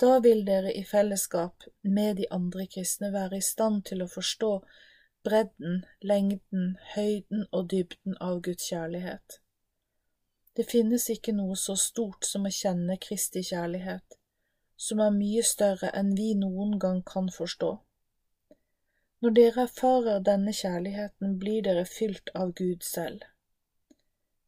da 0.00 0.18
vil 0.22 0.44
dere 0.46 0.72
i 0.72 0.84
fellesskap 0.86 1.64
med 1.82 2.16
de 2.16 2.26
andre 2.30 2.66
kristne 2.70 3.10
være 3.12 3.40
i 3.40 3.46
stand 3.46 3.82
til 3.90 4.04
å 4.04 4.12
forstå 4.12 4.50
bredden, 5.24 5.84
lengden, 6.00 6.76
høyden 6.94 7.46
og 7.52 7.70
dybden 7.70 8.16
av 8.20 8.40
Guds 8.46 8.70
kjærlighet. 8.70 9.40
Det 10.56 10.66
finnes 10.66 11.04
ikke 11.10 11.34
noe 11.36 11.56
så 11.56 11.76
stort 11.78 12.26
som 12.26 12.46
å 12.48 12.54
kjenne 12.54 12.96
Kristi 13.02 13.44
kjærlighet, 13.46 14.16
som 14.76 15.02
er 15.02 15.14
mye 15.14 15.44
større 15.46 15.90
enn 16.00 16.14
vi 16.18 16.32
noen 16.38 16.78
gang 16.82 17.02
kan 17.06 17.30
forstå. 17.34 17.72
Når 19.22 19.34
dere 19.34 19.64
erfarer 19.66 20.22
denne 20.22 20.54
kjærligheten, 20.54 21.36
blir 21.42 21.62
dere 21.66 21.84
fylt 21.86 22.30
av 22.34 22.52
Gud 22.58 22.86
selv. 22.86 23.24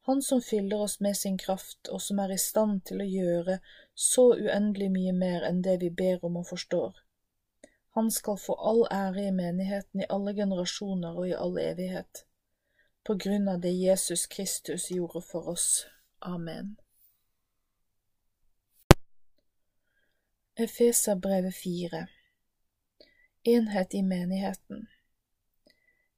Han 0.06 0.22
som 0.22 0.42
fyller 0.42 0.82
oss 0.86 1.00
med 1.00 1.16
sin 1.16 1.38
kraft, 1.38 1.88
og 1.90 2.02
som 2.02 2.18
er 2.22 2.34
i 2.34 2.38
stand 2.38 2.84
til 2.90 3.02
å 3.02 3.08
gjøre 3.08 3.58
så 3.94 4.30
uendelig 4.38 4.90
mye 4.94 5.14
mer 5.14 5.46
enn 5.48 5.62
det 5.66 5.76
vi 5.82 5.90
ber 6.02 6.24
om 6.26 6.38
og 6.40 6.46
forstår. 6.50 7.02
Han 7.96 8.10
skal 8.10 8.38
få 8.38 8.54
all 8.54 8.84
ære 8.90 9.26
i 9.28 9.30
menigheten 9.30 10.00
i 10.00 10.08
alle 10.08 10.34
generasjoner 10.34 11.16
og 11.16 11.28
i 11.28 11.34
all 11.34 11.58
evighet, 11.58 12.24
på 13.06 13.16
grunn 13.24 13.48
av 13.48 13.60
det 13.64 13.74
Jesus 13.74 14.26
Kristus 14.26 14.90
gjorde 14.90 15.22
for 15.32 15.48
oss. 15.54 15.86
Amen. 16.20 16.76
Efeserbrevet 20.56 21.54
4 21.54 22.06
Enhet 23.44 23.94
i 23.94 24.02
menigheten 24.02 24.88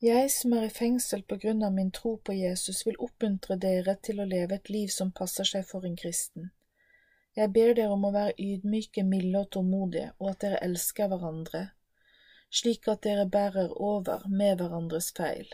jeg 0.02 0.30
som 0.34 0.54
er 0.56 0.64
i 0.66 0.74
fengsel 0.74 1.20
på 1.30 1.36
grunn 1.42 1.60
av 1.62 1.70
min 1.74 1.92
tro 1.94 2.16
på 2.26 2.34
Jesus, 2.34 2.80
vil 2.86 2.96
oppmuntre 3.06 3.54
dere 3.64 3.92
til 4.02 4.18
å 4.18 4.24
leve 4.26 4.56
et 4.58 4.70
liv 4.74 4.88
som 4.90 5.12
passer 5.14 5.46
seg 5.46 5.62
for 5.68 5.86
en 5.86 5.94
kristen. 5.94 6.48
Jeg 7.36 7.52
ber 7.52 7.72
dere 7.72 7.94
om 7.94 8.02
å 8.04 8.12
være 8.12 8.34
ydmyke, 8.36 9.02
milde 9.08 9.40
og 9.40 9.50
tålmodige, 9.56 10.10
og 10.18 10.34
at 10.34 10.42
dere 10.44 10.58
elsker 10.66 11.08
hverandre, 11.08 11.62
slik 12.52 12.88
at 12.92 13.04
dere 13.06 13.24
bærer 13.24 13.72
over 13.72 14.26
med 14.28 14.60
hverandres 14.60 15.08
feil. 15.16 15.48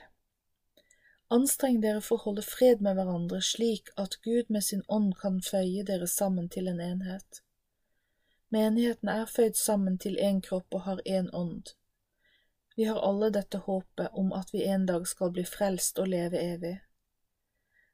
Anstreng 1.31 1.79
dere 1.85 2.01
for 2.01 2.17
å 2.17 2.25
holde 2.31 2.43
fred 2.43 2.83
med 2.83 2.97
hverandre 2.99 3.39
slik 3.45 3.93
at 4.01 4.17
Gud 4.25 4.49
med 4.49 4.65
sin 4.65 4.83
ånd 4.89 5.13
kan 5.21 5.39
føye 5.45 5.85
dere 5.87 6.09
sammen 6.11 6.49
til 6.49 6.71
en 6.73 6.81
enhet. 6.81 7.43
Menigheten 8.51 9.13
er 9.13 9.31
føyd 9.31 9.61
sammen 9.61 9.99
til 10.03 10.17
én 10.17 10.41
kropp 10.43 10.75
og 10.75 10.87
har 10.89 11.05
én 11.07 11.29
ånd. 11.37 11.75
Vi 12.75 12.89
har 12.89 12.99
alle 13.05 13.29
dette 13.31 13.61
håpet 13.69 14.19
om 14.19 14.33
at 14.33 14.51
vi 14.55 14.65
en 14.65 14.87
dag 14.89 15.07
skal 15.07 15.31
bli 15.37 15.45
frelst 15.45 15.99
og 15.99 16.09
leve 16.09 16.41
evig. 16.41 16.75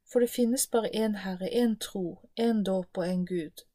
For 0.08 0.20
det 0.20 0.30
finnes 0.30 0.66
bare 0.70 0.94
én 0.94 1.20
Herre, 1.26 1.50
én 1.50 1.76
tro, 1.80 2.20
én 2.38 2.62
dåp 2.64 3.02
og 3.02 3.08
én 3.08 3.24
Gud. 3.28 3.66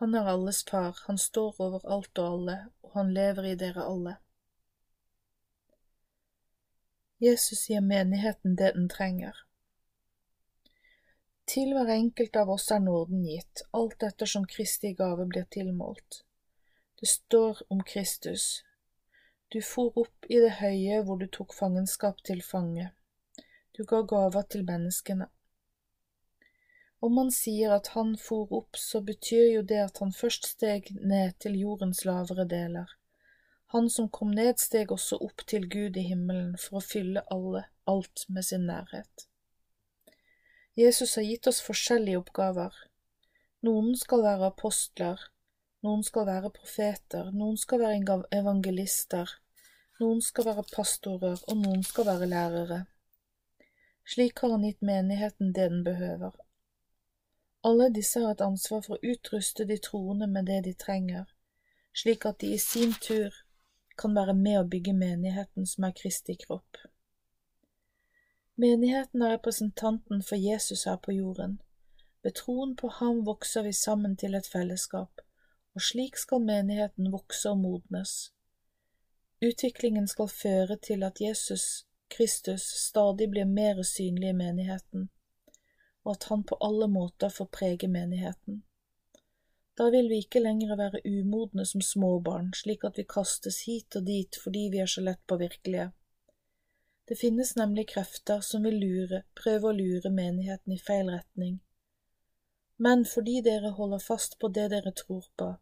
Han 0.00 0.14
er 0.14 0.28
alles 0.28 0.64
far, 0.64 0.98
han 1.06 1.18
står 1.18 1.60
over 1.60 1.86
alt 1.88 2.18
og 2.18 2.32
alle, 2.32 2.56
og 2.84 2.92
han 2.98 3.14
lever 3.16 3.50
i 3.52 3.54
dere 3.56 3.86
alle. 3.88 4.16
Jesus 7.20 7.64
gir 7.70 7.80
menigheten 7.80 8.58
det 8.60 8.74
den 8.76 8.90
trenger. 8.92 9.38
Til 11.48 11.72
hver 11.72 11.94
enkelt 11.94 12.36
av 12.36 12.50
oss 12.52 12.68
er 12.74 12.82
nåden 12.84 13.24
gitt, 13.24 13.62
alt 13.72 14.02
etter 14.04 14.28
som 14.28 14.44
Kristi 14.44 14.92
gave 14.98 15.24
blir 15.30 15.48
tilmålt. 15.56 16.22
Det 17.00 17.08
står 17.08 17.62
om 17.72 17.80
Kristus, 17.86 18.64
du 19.48 19.62
for 19.62 19.94
opp 20.00 20.26
i 20.28 20.40
det 20.42 20.56
høye 20.58 21.02
hvor 21.06 21.20
du 21.20 21.28
tok 21.32 21.54
fangenskap 21.54 22.18
til 22.26 22.42
fange. 22.42 22.90
Du 23.76 23.84
ga 23.88 24.00
gaver 24.02 24.42
til 24.50 24.64
menneskene. 24.66 25.28
Om 27.00 27.14
man 27.14 27.30
sier 27.30 27.74
at 27.76 27.92
han 27.92 28.14
for 28.16 28.52
opp, 28.56 28.76
så 28.80 29.02
betyr 29.04 29.50
jo 29.52 29.62
det 29.62 29.82
at 29.84 29.98
han 30.00 30.14
først 30.16 30.48
steg 30.56 30.88
ned 30.96 31.36
til 31.44 31.58
jordens 31.60 32.04
lavere 32.08 32.46
deler. 32.48 32.88
Han 33.74 33.90
som 33.90 34.08
kom 34.08 34.30
ned, 34.32 34.56
steg 34.62 34.92
også 34.94 35.18
opp 35.20 35.44
til 35.50 35.66
Gud 35.68 35.96
i 35.98 36.06
himmelen 36.08 36.54
for 36.60 36.78
å 36.78 36.84
fylle 36.84 37.24
alle, 37.34 37.66
alt 37.84 38.24
med 38.32 38.46
sin 38.46 38.64
nærhet. 38.70 39.26
Jesus 40.76 41.16
har 41.16 41.26
gitt 41.26 41.48
oss 41.50 41.62
forskjellige 41.64 42.20
oppgaver. 42.20 42.74
Noen 43.66 43.94
skal 43.98 44.22
være 44.24 44.50
apostler, 44.52 45.20
noen 45.84 46.04
skal 46.06 46.28
være 46.28 46.52
profeter, 46.54 47.32
noen 47.32 47.56
skal 47.60 47.82
være 47.82 48.20
evangelister, 48.38 49.30
noen 50.00 50.20
skal 50.24 50.50
være 50.50 50.66
pastorer, 50.72 51.40
og 51.48 51.62
noen 51.62 51.84
skal 51.84 52.08
være 52.08 52.28
lærere. 52.30 52.80
Slik 54.06 54.38
har 54.44 54.52
han 54.54 54.66
gitt 54.68 54.84
menigheten 54.84 55.52
det 55.56 55.70
den 55.72 55.84
behøver. 55.84 56.36
Alle 57.66 57.88
disse 57.94 58.20
har 58.22 58.36
et 58.36 58.44
ansvar 58.46 58.84
for 58.84 58.96
å 58.96 59.12
utruste 59.14 59.66
de 59.68 59.78
troende 59.88 60.28
med 60.30 60.46
det 60.50 60.60
de 60.68 60.74
trenger, 60.84 61.24
slik 62.02 62.26
at 62.30 62.38
de 62.42 62.52
i 62.54 62.60
sin 62.62 62.94
tur 63.08 63.34
kan 63.98 64.14
være 64.14 64.36
med 64.38 64.60
å 64.60 64.68
bygge 64.74 64.94
menigheten 64.94 65.66
som 65.66 65.88
er 65.88 65.96
Kristi 66.00 66.36
kropp. 66.46 66.82
Menigheten 68.60 69.22
er 69.22 69.34
representanten 69.34 70.22
for 70.24 70.40
Jesus 70.40 70.86
her 70.88 71.00
på 71.02 71.16
jorden. 71.16 71.58
Ved 72.22 72.38
troen 72.40 72.76
på 72.78 72.88
ham 73.00 73.24
vokser 73.26 73.66
vi 73.66 73.72
sammen 73.76 74.16
til 74.20 74.38
et 74.38 74.48
fellesskap 74.48 75.26
og 75.76 75.82
slik 75.84 76.16
skal 76.16 76.40
menigheten 76.40 77.10
vokse 77.12 77.50
og 77.52 77.58
modnes. 77.60 78.12
Utviklingen 79.44 80.08
skal 80.08 80.30
føre 80.32 80.78
til 80.80 81.04
at 81.04 81.20
Jesus 81.20 81.84
Kristus 82.08 82.64
stadig 82.86 83.28
blir 83.30 83.44
mer 83.44 83.82
synlig 83.84 84.30
i 84.30 84.38
menigheten, 84.38 85.10
og 86.06 86.12
at 86.14 86.30
han 86.30 86.46
på 86.46 86.56
alle 86.62 86.86
måter 86.86 87.32
får 87.34 87.50
prege 87.58 87.88
menigheten. 87.90 88.62
Da 89.76 89.90
vil 89.90 90.08
vi 90.08 90.22
ikke 90.22 90.40
lenger 90.40 90.78
være 90.78 91.02
umodne 91.04 91.66
som 91.66 91.82
småbarn, 91.84 92.52
slik 92.54 92.86
at 92.86 92.96
vi 92.96 93.04
kastes 93.10 93.64
hit 93.66 93.98
og 93.98 94.06
dit 94.06 94.38
fordi 94.42 94.68
vi 94.72 94.80
er 94.84 94.88
så 94.88 95.02
lett 95.04 95.20
påvirkelige. 95.28 95.90
Det 97.08 97.18
finnes 97.18 97.52
nemlig 97.58 97.88
krefter 97.90 98.40
som 98.40 98.64
vil 98.66 98.78
lure, 98.80 99.22
prøve 99.42 99.68
å 99.68 99.76
lure 99.76 100.10
menigheten 100.10 100.72
i 100.72 100.80
feil 100.80 101.10
retning. 101.12 101.58
Men 102.78 103.04
fordi 103.04 103.40
dere 103.44 103.74
holder 103.76 104.02
fast 104.06 104.38
på 104.38 104.48
det 104.48 104.70
dere 104.72 104.94
tror 104.96 105.28
på, 105.36 105.52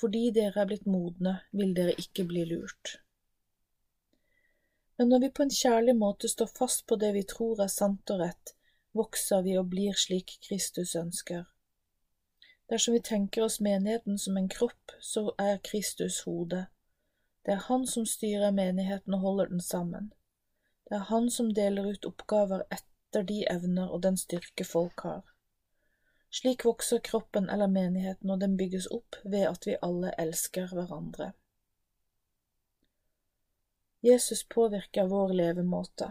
fordi 0.00 0.30
dere 0.34 0.64
er 0.64 0.68
blitt 0.72 0.90
modne, 0.90 1.38
vil 1.52 1.72
dere 1.76 1.94
ikke 2.02 2.26
bli 2.28 2.44
lurt. 2.50 2.98
Men 4.98 5.12
når 5.12 5.24
vi 5.24 5.32
på 5.38 5.46
en 5.46 5.56
kjærlig 5.60 5.96
måte 5.96 6.28
står 6.28 6.50
fast 6.58 6.86
på 6.88 6.96
det 7.00 7.12
vi 7.14 7.24
tror 7.28 7.62
er 7.62 7.72
sant 7.72 8.12
og 8.12 8.22
rett, 8.24 8.55
vokser 8.96 9.42
vi 9.42 9.58
og 9.58 9.70
blir 9.70 9.96
slik 9.98 10.38
Kristus 10.48 10.94
ønsker. 10.96 11.44
Dersom 12.70 12.96
vi 12.96 13.00
tenker 13.00 13.44
oss 13.44 13.60
menigheten 13.60 14.18
som 14.18 14.36
en 14.36 14.48
kropp, 14.48 14.96
så 15.00 15.30
er 15.38 15.60
Kristus 15.62 16.20
hodet. 16.26 16.66
Det 17.46 17.54
er 17.54 17.66
han 17.68 17.86
som 17.86 18.06
styrer 18.06 18.50
menigheten 18.50 19.14
og 19.14 19.20
holder 19.20 19.52
den 19.52 19.60
sammen. 19.60 20.12
Det 20.88 20.98
er 20.98 21.08
han 21.10 21.30
som 21.30 21.52
deler 21.54 21.86
ut 21.86 22.06
oppgaver 22.08 22.64
etter 22.74 23.22
de 23.22 23.44
evner 23.50 23.90
og 23.90 24.02
den 24.02 24.18
styrke 24.18 24.66
folk 24.66 25.06
har. 25.06 25.22
Slik 26.30 26.64
vokser 26.66 26.98
kroppen 26.98 27.48
eller 27.50 27.70
menigheten, 27.70 28.30
og 28.30 28.40
den 28.40 28.56
bygges 28.56 28.86
opp 28.90 29.16
ved 29.24 29.46
at 29.48 29.66
vi 29.66 29.78
alle 29.82 30.10
elsker 30.18 30.74
hverandre. 30.74 31.32
Jesus 34.02 34.42
påvirker 34.44 35.06
vår 35.06 35.32
levemåte. 35.32 36.10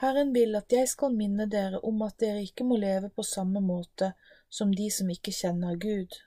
Herren 0.00 0.34
vil 0.34 0.56
at 0.58 0.72
jeg 0.72 0.88
skal 0.88 1.14
minne 1.16 1.46
dere 1.48 1.80
om 1.80 2.02
at 2.04 2.18
dere 2.20 2.42
ikke 2.44 2.64
må 2.68 2.76
leve 2.76 3.08
på 3.08 3.24
samme 3.24 3.62
måte 3.64 4.10
som 4.52 4.74
de 4.74 4.90
som 4.92 5.08
ikke 5.10 5.32
kjenner 5.32 5.78
Gud. 5.80 6.18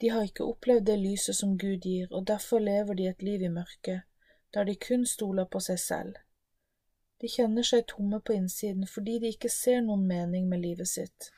De 0.00 0.08
har 0.10 0.24
ikke 0.24 0.46
opplevd 0.48 0.86
det 0.88 0.96
lyset 0.98 1.36
som 1.36 1.58
Gud 1.58 1.84
gir, 1.84 2.08
og 2.10 2.26
derfor 2.26 2.58
lever 2.58 2.94
de 2.94 3.08
et 3.08 3.22
liv 3.22 3.42
i 3.42 3.50
mørket, 3.52 4.00
der 4.54 4.64
de 4.64 4.74
kun 4.80 5.04
stoler 5.06 5.44
på 5.44 5.60
seg 5.60 5.78
selv. 5.78 6.14
De 7.20 7.28
kjenner 7.28 7.62
seg 7.68 7.84
tomme 7.88 8.20
på 8.20 8.34
innsiden 8.36 8.88
fordi 8.90 9.18
de 9.20 9.32
ikke 9.34 9.52
ser 9.52 9.80
noen 9.84 10.06
mening 10.08 10.48
med 10.48 10.64
livet 10.64 10.88
sitt. 10.88 11.30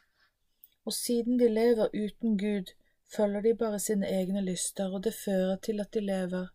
Og 0.87 0.95
siden 0.95 1.39
de 1.39 1.49
lever 1.51 1.91
uten 1.95 2.39
Gud, 2.39 2.71
følger 3.17 3.43
de 3.43 3.55
bare 3.55 3.79
sine 3.83 4.07
egne 4.07 4.45
lyster, 4.47 4.95
og 4.95 5.03
det 5.05 5.15
fører 5.15 5.57
til 5.63 5.83
at 5.83 5.91
de 5.95 6.01
lever 6.07 6.47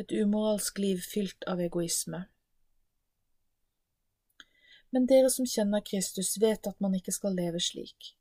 et 0.00 0.12
umoralsk 0.12 0.78
liv 0.78 1.04
fylt 1.04 1.44
av 1.46 1.60
egoisme. 1.60 2.24
Men 4.96 5.04
dere 5.06 5.28
som 5.30 5.44
kjenner 5.44 5.82
Kristus, 5.84 6.38
vet 6.40 6.66
at 6.66 6.78
man 6.80 6.94
ikke 6.96 7.12
skal 7.12 7.34
leve 7.36 7.58
slik. 7.60 8.14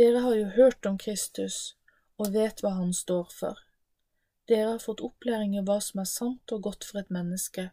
Dere 0.00 0.22
har 0.24 0.32
jo 0.38 0.46
hørt 0.54 0.86
om 0.88 0.94
Kristus 0.96 1.56
og 2.16 2.30
vet 2.32 2.62
hva 2.64 2.70
han 2.78 2.94
står 2.96 3.26
for. 3.36 3.58
Dere 4.48 4.70
har 4.70 4.80
fått 4.80 5.02
opplæring 5.04 5.58
i 5.58 5.64
hva 5.66 5.76
som 5.84 6.00
er 6.00 6.08
sant 6.08 6.54
og 6.56 6.62
godt 6.64 6.86
for 6.88 7.02
et 7.02 7.12
menneske. 7.12 7.66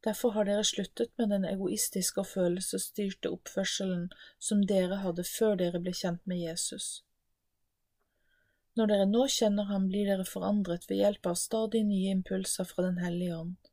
Derfor 0.00 0.32
har 0.32 0.48
dere 0.48 0.64
sluttet 0.64 1.12
med 1.20 1.28
den 1.34 1.44
egoistiske 1.50 2.24
og 2.24 2.30
følelsesstyrte 2.30 3.34
oppførselen 3.36 4.06
som 4.40 4.64
dere 4.72 5.02
hadde 5.04 5.28
før 5.28 5.60
dere 5.60 5.82
ble 5.84 5.92
kjent 5.98 6.24
med 6.24 6.40
Jesus. 6.40 7.02
Når 8.80 8.94
dere 8.94 9.10
nå 9.12 9.26
kjenner 9.28 9.68
ham, 9.68 9.90
blir 9.92 10.08
dere 10.08 10.24
forandret 10.24 10.88
ved 10.88 11.04
hjelp 11.04 11.28
av 11.34 11.36
stadig 11.44 11.84
nye 11.84 12.16
impulser 12.16 12.72
fra 12.72 12.88
Den 12.88 13.04
hellige 13.04 13.42
ånd. 13.42 13.71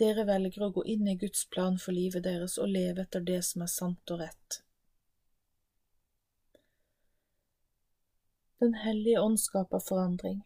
Dere 0.00 0.24
velger 0.24 0.64
å 0.64 0.70
gå 0.72 0.84
inn 0.88 1.08
i 1.08 1.16
Guds 1.20 1.44
plan 1.52 1.74
for 1.80 1.92
livet 1.92 2.24
deres 2.24 2.56
og 2.58 2.70
leve 2.72 3.04
etter 3.04 3.24
det 3.24 3.42
som 3.44 3.64
er 3.66 3.72
sant 3.72 4.12
og 4.14 4.22
rett. 4.22 4.62
Den 8.62 8.78
hellige 8.78 9.20
ånd 9.20 9.40
skaper 9.42 9.82
forandring. 9.82 10.40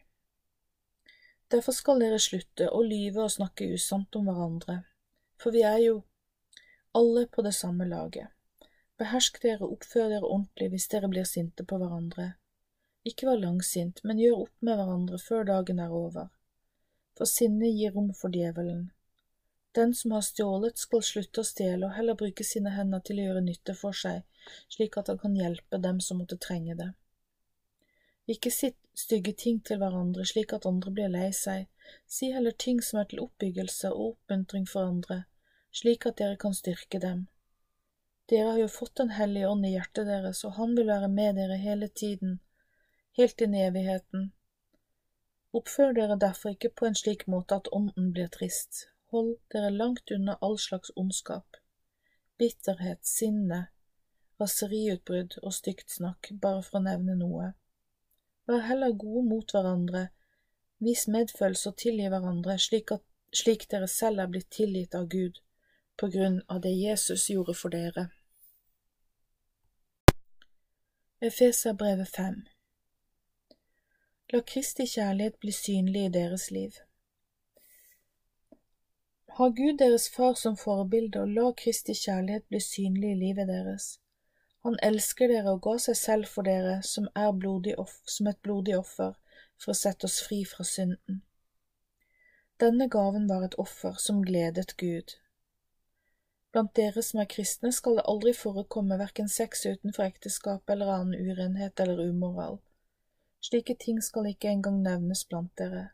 Derfor 1.53 1.77
skal 1.77 2.01
dere 2.03 2.19
slutte 2.19 2.67
å 2.75 2.81
lyve 2.83 3.23
og 3.23 3.35
snakke 3.37 3.69
usant 3.77 4.19
om 4.19 4.27
hverandre, 4.27 4.81
for 5.39 5.55
vi 5.55 5.63
er 5.69 5.79
jo 5.85 6.01
alle 6.97 7.27
på 7.31 7.45
det 7.47 7.55
samme 7.55 7.87
laget. 7.87 8.33
Behersk 8.99 9.39
dere 9.45 9.63
og 9.63 9.77
oppfør 9.77 10.09
dere 10.11 10.27
ordentlig 10.27 10.73
hvis 10.73 10.89
dere 10.91 11.13
blir 11.13 11.29
sinte 11.29 11.63
på 11.69 11.79
hverandre. 11.79 12.33
Ikke 13.07 13.29
vær 13.29 13.39
langsint, 13.39 14.03
men 14.03 14.19
gjør 14.19 14.47
opp 14.47 14.65
med 14.65 14.81
hverandre 14.81 15.23
før 15.23 15.47
dagen 15.47 15.79
er 15.85 15.95
over. 15.95 16.33
For 17.15 17.31
sinnet 17.31 17.77
gir 17.77 17.95
rom 17.95 18.11
for 18.17 18.35
djevelen. 18.35 18.89
Den 19.77 19.95
som 19.95 20.13
har 20.17 20.23
stjålet, 20.25 20.79
skal 20.79 21.03
slutte 21.05 21.43
å 21.43 21.45
stjele 21.45 21.89
og 21.89 21.97
heller 21.99 22.17
bruke 22.17 22.45
sine 22.49 22.71
hender 22.73 23.03
til 23.05 23.19
å 23.21 23.27
gjøre 23.27 23.43
nytte 23.45 23.75
for 23.77 23.97
seg, 23.97 24.23
slik 24.73 24.97
at 24.97 25.11
han 25.13 25.19
kan 25.21 25.37
hjelpe 25.37 25.81
dem 25.85 25.99
som 26.01 26.23
måtte 26.23 26.39
trenge 26.41 26.79
det. 26.79 26.95
Ikke 28.27 28.51
sitt 28.51 28.79
stygge 28.97 29.35
ting 29.43 29.61
til 29.61 29.83
hverandre 29.83 30.25
slik 30.27 30.55
at 30.57 30.65
andre 30.71 30.95
blir 30.97 31.13
lei 31.13 31.29
seg, 31.37 31.69
si 32.09 32.33
heller 32.33 32.57
ting 32.65 32.81
som 32.83 33.03
er 33.03 33.11
til 33.11 33.21
oppbyggelse 33.27 33.93
og 33.93 34.15
oppmuntring 34.15 34.65
for 34.71 34.89
andre, 34.89 35.21
slik 35.83 36.09
at 36.09 36.17
dere 36.23 36.41
kan 36.41 36.57
styrke 36.57 37.03
dem. 37.05 37.27
Dere 38.33 38.49
har 38.55 38.65
jo 38.65 38.73
fått 38.79 38.97
Den 38.97 39.13
hellige 39.15 39.53
ånd 39.53 39.67
i 39.67 39.77
hjertet 39.77 40.09
deres, 40.09 40.43
og 40.45 40.57
Han 40.57 40.75
vil 40.75 40.89
være 40.89 41.13
med 41.13 41.37
dere 41.37 41.61
hele 41.61 41.89
tiden, 41.89 42.41
helt 43.21 43.41
inn 43.41 43.55
i 43.55 43.63
evigheten. 43.69 44.31
Oppfør 45.53 45.93
dere 45.95 46.17
derfor 46.17 46.57
ikke 46.57 46.73
på 46.81 46.89
en 46.89 46.99
slik 46.99 47.29
måte 47.31 47.61
at 47.61 47.69
ånden 47.73 48.11
blir 48.17 48.33
trist. 48.33 48.87
Hold 49.17 49.39
dere 49.49 49.71
langt 49.71 50.11
unna 50.11 50.35
all 50.45 50.59
slags 50.61 50.91
ondskap, 51.01 51.57
bitterhet, 52.37 53.01
sinne, 53.09 53.61
raseriutbrudd 54.41 55.39
og 55.41 55.55
stygt 55.57 55.95
snakk, 55.95 56.29
bare 56.43 56.61
for 56.67 56.77
å 56.77 56.83
nevne 56.85 57.15
noe. 57.17 57.47
Vær 58.45 58.67
heller 58.67 58.93
gode 58.93 59.23
mot 59.31 59.55
hverandre, 59.57 60.03
vis 60.85 61.07
medfølelse 61.09 61.71
og 61.71 61.79
tilgi 61.81 62.11
hverandre, 62.13 62.59
slik, 62.61 62.93
at, 62.93 63.05
slik 63.33 63.65
dere 63.73 63.89
selv 63.89 64.21
er 64.21 64.29
blitt 64.35 64.51
tilgitt 64.53 64.99
av 64.99 65.09
Gud 65.15 65.41
på 65.97 66.11
grunn 66.13 66.43
av 66.53 66.61
det 66.67 66.75
Jesus 66.77 67.31
gjorde 67.33 67.57
for 67.57 67.73
dere. 67.73 68.11
Efeserbrevet 71.25 72.13
5 72.19 72.43
La 74.35 74.43
Kristi 74.45 74.85
kjærlighet 74.85 75.41
bli 75.41 75.57
synlig 75.57 76.05
i 76.11 76.13
deres 76.21 76.51
liv. 76.51 76.77
Ha 79.37 79.49
Gud 79.49 79.79
deres 79.79 80.09
far 80.09 80.35
som 80.35 80.55
forbilde, 80.57 81.21
og 81.21 81.29
la 81.29 81.51
Kristi 81.53 81.93
kjærlighet 81.93 82.47
bli 82.49 82.61
synlig 82.61 83.11
i 83.13 83.19
livet 83.21 83.51
deres. 83.51 83.89
Han 84.65 84.79
elsker 84.83 85.29
dere 85.29 85.53
og 85.53 85.61
ga 85.67 85.75
seg 85.85 85.97
selv 86.01 86.31
for 86.33 86.49
dere 86.49 86.79
som, 86.83 87.09
som 88.15 88.31
et 88.31 88.39
blodig 88.43 88.79
offer 88.79 89.13
for 89.61 89.73
å 89.73 89.77
sette 89.77 90.09
oss 90.09 90.23
fri 90.25 90.41
fra 90.49 90.65
synden. 90.65 91.21
Denne 92.61 92.89
gaven 92.89 93.29
var 93.29 93.45
et 93.45 93.59
offer 93.61 94.01
som 94.01 94.23
gledet 94.25 94.73
Gud. 94.81 95.19
Blant 96.53 96.73
dere 96.79 97.05
som 97.05 97.21
er 97.21 97.29
kristne 97.29 97.75
skal 97.77 97.99
det 98.01 98.07
aldri 98.09 98.33
forekomme 98.33 98.97
verken 98.97 99.29
sex 99.29 99.67
utenfor 99.67 100.07
ekteskap 100.07 100.73
eller 100.73 100.95
annen 100.95 101.29
urenhet 101.29 101.85
eller 101.85 102.09
umoral. 102.09 102.57
Slike 103.45 103.77
ting 103.85 104.01
skal 104.01 104.33
ikke 104.33 104.49
engang 104.49 104.81
nevnes 104.81 105.27
blant 105.29 105.53
dere. 105.61 105.91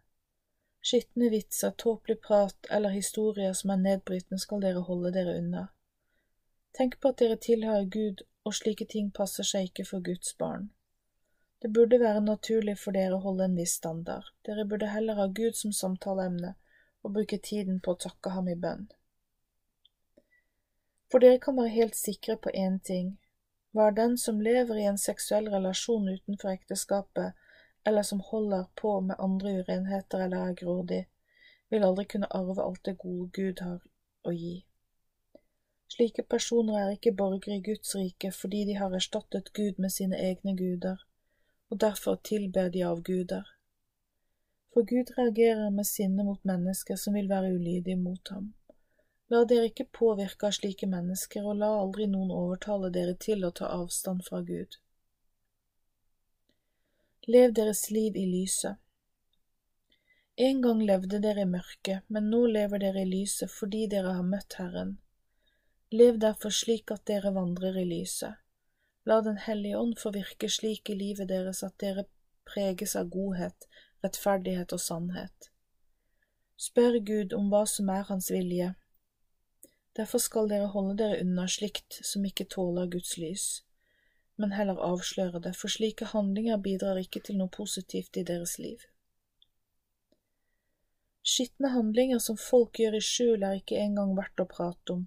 Skitne 0.82 1.28
vitser, 1.30 1.70
tåpelig 1.70 2.20
prat 2.20 2.66
eller 2.70 2.90
historier 2.90 3.52
som 3.52 3.70
er 3.70 3.82
nedbrytende 3.84 4.40
skal 4.42 4.62
dere 4.64 4.82
holde 4.88 5.12
dere 5.14 5.36
unna. 5.38 5.68
Tenk 6.74 6.98
på 7.00 7.12
at 7.12 7.20
dere 7.22 7.36
tilhører 7.38 7.84
Gud, 7.86 8.22
og 8.42 8.54
slike 8.58 8.88
ting 8.90 9.12
passer 9.14 9.46
seg 9.46 9.68
ikke 9.68 9.84
for 9.86 10.02
Guds 10.02 10.32
barn. 10.38 10.70
Det 11.62 11.70
burde 11.70 12.00
være 12.02 12.24
naturlig 12.26 12.74
for 12.80 12.96
dere 12.98 13.14
å 13.14 13.22
holde 13.22 13.46
en 13.46 13.54
viss 13.54 13.76
standard, 13.78 14.32
dere 14.42 14.64
burde 14.66 14.90
heller 14.90 15.20
ha 15.20 15.28
Gud 15.30 15.54
som 15.54 15.74
samtaleemne 15.76 16.56
og 17.02 17.14
bruke 17.14 17.38
tiden 17.38 17.78
på 17.80 17.94
å 17.94 18.00
takke 18.02 18.32
ham 18.34 18.48
i 18.50 18.58
bønn. 18.58 18.88
For 21.12 21.22
dere 21.22 21.38
kan 21.38 21.60
være 21.60 21.76
helt 21.76 21.94
sikre 21.94 22.34
på 22.40 22.50
én 22.50 22.80
ting, 22.82 23.18
var 23.70 23.94
den 23.94 24.18
som 24.18 24.40
lever 24.42 24.80
i 24.80 24.88
en 24.90 24.98
seksuell 24.98 25.46
relasjon 25.52 26.08
utenfor 26.08 26.50
ekteskapet, 26.56 27.38
eller 27.84 28.02
som 28.02 28.20
holder 28.20 28.64
på 28.80 29.00
med 29.00 29.16
andre 29.18 29.54
urenheter 29.60 30.24
eller 30.24 30.50
er 30.50 30.54
grådig, 30.54 31.06
vil 31.70 31.84
aldri 31.84 32.04
kunne 32.04 32.30
arve 32.36 32.62
alt 32.62 32.84
det 32.84 32.98
gode 32.98 33.30
Gud 33.38 33.62
har 33.64 33.80
å 34.28 34.34
gi. 34.36 34.54
Slike 35.92 36.22
personer 36.22 36.78
er 36.80 36.94
ikke 36.94 37.14
borgere 37.16 37.58
i 37.58 37.64
Guds 37.64 37.94
rike 37.96 38.30
fordi 38.32 38.62
de 38.68 38.76
har 38.78 38.94
erstattet 38.96 39.52
Gud 39.52 39.80
med 39.82 39.92
sine 39.92 40.20
egne 40.28 40.54
guder, 40.56 41.02
og 41.70 41.80
derfor 41.80 42.20
tilber 42.30 42.70
de 42.72 42.84
av 42.88 43.02
guder. 43.02 43.44
For 44.72 44.88
Gud 44.88 45.12
reagerer 45.18 45.70
med 45.70 45.86
sinne 45.86 46.24
mot 46.24 46.44
mennesker 46.48 46.96
som 46.96 47.18
vil 47.18 47.28
være 47.28 47.52
ulydige 47.52 47.98
mot 48.00 48.28
ham. 48.32 48.52
La 49.32 49.42
dere 49.48 49.68
ikke 49.68 49.88
påvirke 49.98 50.48
av 50.48 50.56
slike 50.56 50.88
mennesker, 50.88 51.44
og 51.44 51.60
la 51.60 51.68
aldri 51.82 52.06
noen 52.08 52.32
overtale 52.36 52.90
dere 52.92 53.14
til 53.26 53.44
å 53.48 53.52
ta 53.60 53.68
avstand 53.76 54.24
fra 54.28 54.40
Gud. 54.48 54.76
Lev 57.28 57.52
deres 57.54 57.90
liv 57.90 58.16
i 58.16 58.24
lyset. 58.26 58.74
En 60.35 60.62
gang 60.62 60.80
levde 60.82 61.20
dere 61.22 61.44
i 61.44 61.46
mørket, 61.46 62.02
men 62.11 62.26
nå 62.32 62.40
lever 62.50 62.82
dere 62.82 63.04
i 63.04 63.11
lyset 63.11 63.52
fordi 63.54 63.85
dere 63.92 64.16
har 64.16 64.26
møtt 64.26 64.56
Herren. 64.58 64.96
Lev 65.94 66.18
derfor 66.18 66.50
slik 66.50 66.90
at 66.90 67.04
dere 67.06 67.30
vandrer 67.37 67.78
i 67.78 67.87
lyset. 67.87 68.42
La 69.06 69.20
Den 69.22 69.38
hellige 69.38 69.78
ånd 69.78 69.94
få 70.02 70.11
virke 70.18 70.50
slik 70.50 70.90
i 70.90 70.98
livet 70.98 71.30
deres 71.30 71.62
at 71.62 71.78
dere 71.78 72.08
preges 72.42 72.96
av 72.98 73.14
godhet, 73.14 73.70
rettferdighet 74.02 74.74
og 74.74 74.82
sannhet. 74.82 75.50
Spør 76.58 76.98
Gud 77.06 77.38
om 77.38 77.54
hva 77.54 77.62
som 77.70 77.87
er 77.88 78.02
Hans 78.11 78.35
vilje. 78.35 78.74
Derfor 79.94 80.18
skal 80.18 80.50
dere 80.50 80.74
holde 80.74 80.98
dere 80.98 81.22
unna 81.22 81.46
slikt 81.46 82.02
som 82.02 82.26
ikke 82.26 82.50
tåler 82.50 82.90
Guds 82.90 83.14
lys 83.14 83.52
men 84.40 84.54
heller 84.56 84.80
avsløre 84.80 85.40
det, 85.44 85.54
for 85.56 85.72
slike 85.72 86.08
handlinger 86.12 86.60
bidrar 86.62 87.00
ikke 87.00 87.20
til 87.26 87.38
noe 87.38 87.52
positivt 87.52 88.16
i 88.16 88.24
deres 88.26 88.58
liv. 88.58 88.80
Skitne 91.22 91.70
handlinger 91.70 92.18
som 92.18 92.38
folk 92.40 92.80
gjør 92.80 92.98
i 92.98 93.02
skjul, 93.06 93.42
er 93.46 93.60
ikke 93.60 93.78
engang 93.78 94.16
verdt 94.18 94.42
å 94.42 94.48
prate 94.50 94.96
om, 94.96 95.04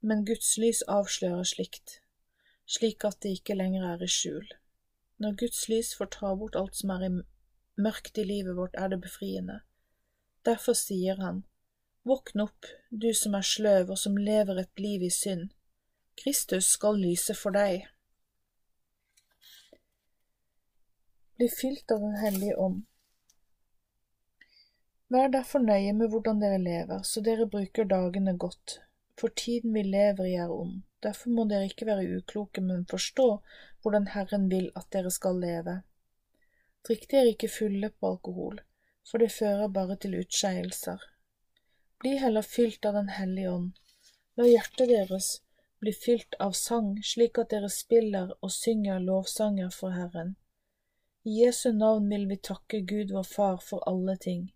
men 0.00 0.24
Guds 0.28 0.56
lys 0.60 0.82
avslører 0.88 1.46
slikt, 1.48 2.00
slik 2.68 3.04
at 3.08 3.20
det 3.24 3.38
ikke 3.38 3.56
lenger 3.56 3.86
er 3.94 4.04
i 4.04 4.10
skjul. 4.10 4.46
Når 5.20 5.36
Guds 5.42 5.66
lys 5.68 5.94
får 5.96 6.12
ta 6.16 6.34
bort 6.36 6.56
alt 6.56 6.76
som 6.76 6.92
er 6.94 7.06
mørkt 7.80 8.20
i 8.20 8.24
livet 8.24 8.56
vårt, 8.56 8.76
er 8.76 8.92
det 8.92 9.00
befriende. 9.04 9.60
Derfor 10.44 10.76
sier 10.76 11.20
han, 11.20 11.44
Våkn 12.08 12.40
opp, 12.40 12.64
du 12.88 13.10
som 13.12 13.34
er 13.36 13.44
sløv 13.44 13.90
og 13.92 13.98
som 14.00 14.16
lever 14.16 14.62
et 14.62 14.80
liv 14.80 15.02
i 15.04 15.10
synd. 15.12 15.50
Kristus 16.16 16.70
skal 16.72 16.96
lyse 16.96 17.36
for 17.36 17.52
deg. 17.52 17.84
Bli 21.40 21.48
fylt 21.48 21.90
av 21.90 22.00
Den 22.00 22.16
hellige 22.20 22.54
ånd. 22.56 22.80
Vær 25.08 25.30
derfor 25.32 25.62
nøye 25.64 25.92
med 25.96 26.10
hvordan 26.12 26.40
dere 26.42 26.58
lever, 26.60 26.98
så 27.02 27.22
dere 27.24 27.46
bruker 27.48 27.86
dagene 27.88 28.34
godt, 28.42 28.74
for 29.16 29.32
tiden 29.42 29.72
vi 29.72 29.86
lever 29.86 30.28
i 30.28 30.34
er 30.36 30.52
ond. 30.52 30.82
Derfor 31.00 31.32
må 31.32 31.46
dere 31.48 31.70
ikke 31.70 31.88
være 31.88 32.18
ukloke, 32.18 32.60
men 32.60 32.84
forstå 32.90 33.26
hvordan 33.80 34.10
Herren 34.12 34.44
vil 34.50 34.68
at 34.76 34.90
dere 34.92 35.10
skal 35.16 35.40
leve. 35.40 35.78
Drikk 36.84 37.08
dere 37.14 37.32
ikke 37.32 37.48
fulle 37.54 37.88
på 37.88 38.10
alkohol, 38.10 38.60
for 39.08 39.24
det 39.24 39.32
fører 39.32 39.72
bare 39.78 39.96
til 39.96 40.18
utskeielser. 40.20 41.00
Bli 42.04 42.18
heller 42.20 42.44
fylt 42.44 42.84
av 42.84 43.00
Den 43.00 43.08
hellige 43.16 43.54
ånd. 43.54 43.72
La 44.36 44.44
hjertet 44.44 44.92
deres 44.92 45.38
bli 45.80 45.96
fylt 45.96 46.36
av 46.38 46.52
sang, 46.52 46.98
slik 47.14 47.40
at 47.40 47.56
dere 47.56 47.72
spiller 47.72 48.36
og 48.42 48.52
synger 48.52 49.00
lovsanger 49.00 49.72
for 49.72 49.96
Herren. 49.96 50.36
I 51.22 51.30
Jesu 51.30 51.72
navn 51.72 52.08
vil 52.08 52.28
vi 52.28 52.36
takke 52.36 52.80
Gud 52.80 53.10
vår 53.12 53.22
Far 53.22 53.56
for 53.64 53.88
alle 53.88 54.16
ting. 54.16 54.46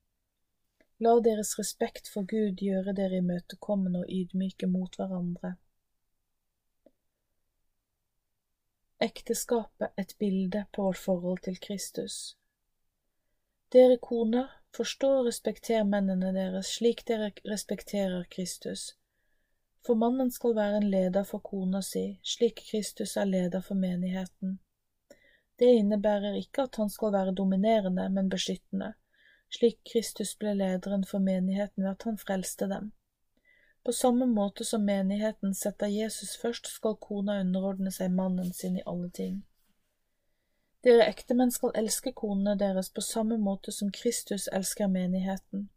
La 0.98 1.12
deres 1.20 1.58
respekt 1.58 2.08
for 2.08 2.24
Gud 2.24 2.62
gjøre 2.64 2.94
dere 2.96 3.18
imøtekommende 3.20 4.00
og 4.04 4.14
ydmyke 4.18 4.68
mot 4.72 4.96
hverandre. 4.96 5.50
Ekteskapet 9.04 9.92
et 10.00 10.16
bilde 10.18 10.64
på 10.72 10.86
vårt 10.86 11.02
forhold 11.04 11.44
til 11.44 11.60
Kristus. 11.60 12.16
Dere 13.72 13.98
koner, 14.00 14.48
forstå 14.72 15.10
og 15.18 15.26
respekter 15.28 15.84
mennene 15.84 16.32
deres 16.32 16.72
slik 16.78 17.04
dere 17.08 17.32
respekterer 17.44 18.24
Kristus. 18.30 18.94
For 19.84 20.00
mannen 20.00 20.30
skal 20.32 20.56
være 20.56 20.80
en 20.80 20.90
leder 20.90 21.28
for 21.28 21.44
kona 21.44 21.84
si, 21.84 22.06
slik 22.22 22.64
Kristus 22.70 23.18
er 23.20 23.28
leder 23.28 23.60
for 23.60 23.76
menigheten. 23.76 24.60
Det 25.58 25.70
innebærer 25.78 26.34
ikke 26.40 26.66
at 26.66 26.76
han 26.76 26.90
skal 26.90 27.12
være 27.12 27.34
dominerende, 27.34 28.08
men 28.10 28.28
beskyttende, 28.28 28.94
slik 29.50 29.78
Kristus 29.92 30.34
ble 30.34 30.54
lederen 30.58 31.04
for 31.06 31.18
menigheten 31.18 31.84
ved 31.84 31.90
at 31.90 32.06
han 32.08 32.18
frelste 32.18 32.68
dem. 32.70 32.92
På 33.84 33.92
samme 33.92 34.26
måte 34.26 34.64
som 34.64 34.84
menigheten 34.84 35.54
setter 35.54 35.86
Jesus 35.86 36.36
først, 36.42 36.66
skal 36.66 36.96
kona 36.96 37.40
underordne 37.40 37.92
seg 37.92 38.10
mannen 38.10 38.52
sin 38.52 38.78
i 38.80 38.86
alle 38.86 39.10
ting. 39.10 39.42
Dere 40.84 41.06
ektemenn 41.08 41.52
skal 41.52 41.76
elske 41.80 42.12
konene 42.12 42.56
deres 42.60 42.90
på 42.92 43.00
samme 43.04 43.36
måte 43.40 43.72
som 43.72 43.92
Kristus 43.92 44.48
elsker 44.52 44.88
menigheten. 44.88 45.68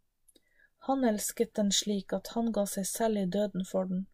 Han 0.87 1.03
elsket 1.03 1.53
den 1.55 1.71
slik 1.71 2.13
at 2.15 2.31
han 2.35 2.51
ga 2.55 2.65
seg 2.65 2.87
selv 2.87 3.19
i 3.19 3.25
døden 3.25 3.65
for 3.65 3.87
den. 3.91 4.07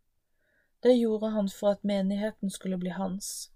Det 0.84 0.98
gjorde 0.98 1.30
han 1.38 1.50
for 1.50 1.78
at 1.78 1.84
menigheten 1.84 2.50
skulle 2.50 2.78
bli 2.78 2.90
hans. 2.90 3.53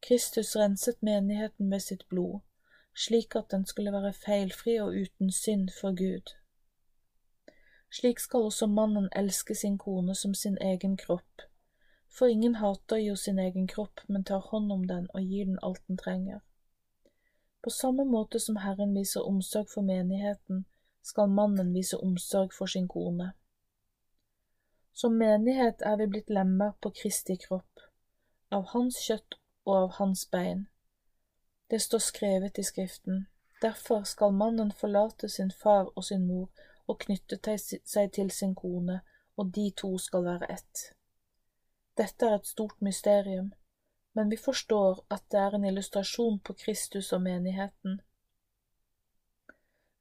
Kristus 0.00 0.56
renset 0.56 1.02
menigheten 1.02 1.68
med 1.68 1.82
sitt 1.82 2.08
blod, 2.08 2.40
slik 2.94 3.36
at 3.36 3.50
den 3.50 3.66
skulle 3.66 3.92
være 3.92 4.12
feilfri 4.12 4.78
og 4.80 4.94
uten 4.94 5.32
synd 5.32 5.70
for 5.80 5.96
Gud. 5.96 6.34
Slik 7.90 8.18
skal 8.18 8.48
også 8.50 8.66
mannen 8.66 9.08
elske 9.16 9.54
sin 9.54 9.78
kone 9.78 10.14
som 10.14 10.34
sin 10.34 10.58
egen 10.60 10.96
kropp, 10.96 11.42
for 12.18 12.26
ingen 12.26 12.54
hater 12.54 12.96
jo 12.96 13.16
sin 13.16 13.38
egen 13.38 13.66
kropp, 13.66 14.00
men 14.08 14.24
tar 14.24 14.40
hånd 14.50 14.72
om 14.72 14.86
den 14.88 15.08
og 15.14 15.20
gir 15.20 15.44
den 15.44 15.58
alt 15.62 15.82
den 15.86 15.96
trenger. 15.96 16.40
På 17.62 17.70
samme 17.70 18.04
måte 18.04 18.40
som 18.40 18.56
Herren 18.56 18.94
viser 18.94 19.26
omsorg 19.26 19.70
for 19.74 19.82
menigheten, 19.82 20.64
skal 21.02 21.28
mannen 21.28 21.74
vise 21.74 21.96
omsorg 21.96 22.52
for 22.54 22.66
sin 22.66 22.88
kone. 22.88 23.32
Som 24.92 25.18
menighet 25.18 25.82
er 25.82 25.96
vi 25.96 26.06
blitt 26.06 26.30
lemmer 26.30 26.72
på 26.80 26.90
Kristi 26.90 27.36
kropp, 27.36 27.84
av 28.50 28.70
hans 28.74 28.98
kjøtt 29.04 29.38
og 29.68 29.76
av 29.76 29.90
hans 30.00 30.24
bein. 30.32 30.66
Det 31.70 31.82
står 31.84 31.98
skrevet 31.98 32.58
i 32.58 32.64
Skriften, 32.64 33.26
derfor 33.62 34.02
skal 34.02 34.32
mannen 34.32 34.72
forlate 34.72 35.28
sin 35.28 35.50
far 35.62 35.92
og 35.94 36.04
sin 36.04 36.26
mor 36.26 36.48
og 36.88 36.98
knytte 37.04 37.58
seg 37.60 38.12
til 38.16 38.30
sin 38.30 38.54
kone, 38.54 39.00
og 39.36 39.52
de 39.54 39.70
to 39.76 39.98
skal 39.98 40.24
være 40.24 40.48
ett. 40.52 40.84
Dette 41.98 42.26
er 42.26 42.38
et 42.38 42.46
stort 42.46 42.80
mysterium, 42.80 43.52
men 44.16 44.30
vi 44.30 44.36
forstår 44.40 45.04
at 45.10 45.24
det 45.30 45.40
er 45.40 45.54
en 45.54 45.64
illustrasjon 45.64 46.38
på 46.40 46.56
Kristus 46.64 47.12
og 47.12 47.22
menigheten. 47.22 48.00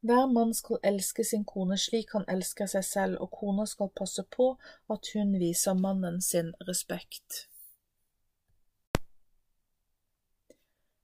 Hver 0.07 0.25
mann 0.31 0.53
skal 0.53 0.79
elske 0.83 1.23
sin 1.25 1.43
kone 1.45 1.77
slik 1.77 2.13
han 2.15 2.25
elsker 2.31 2.69
seg 2.71 2.85
selv, 2.85 3.19
og 3.19 3.31
kona 3.31 3.65
skal 3.65 3.91
passe 3.99 4.23
på 4.37 4.53
at 4.93 5.11
hun 5.13 5.35
viser 5.41 5.73
mannen 5.73 6.21
sin 6.21 6.53
respekt. 6.69 7.47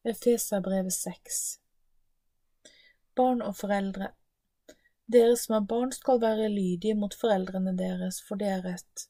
Efeserbrevet 0.05 0.93
6 0.93 1.61
Barn 3.15 3.41
og 3.41 3.53
foreldre 3.55 4.09
Dere 5.15 5.37
som 5.39 5.53
er 5.55 5.67
barn 5.69 5.93
skal 5.95 6.19
være 6.19 6.49
lydige 6.51 6.95
mot 6.99 7.13
foreldrene 7.15 7.71
deres, 7.77 8.17
for 8.27 8.35
det 8.41 8.49
er 8.51 8.65
rett. 8.65 9.05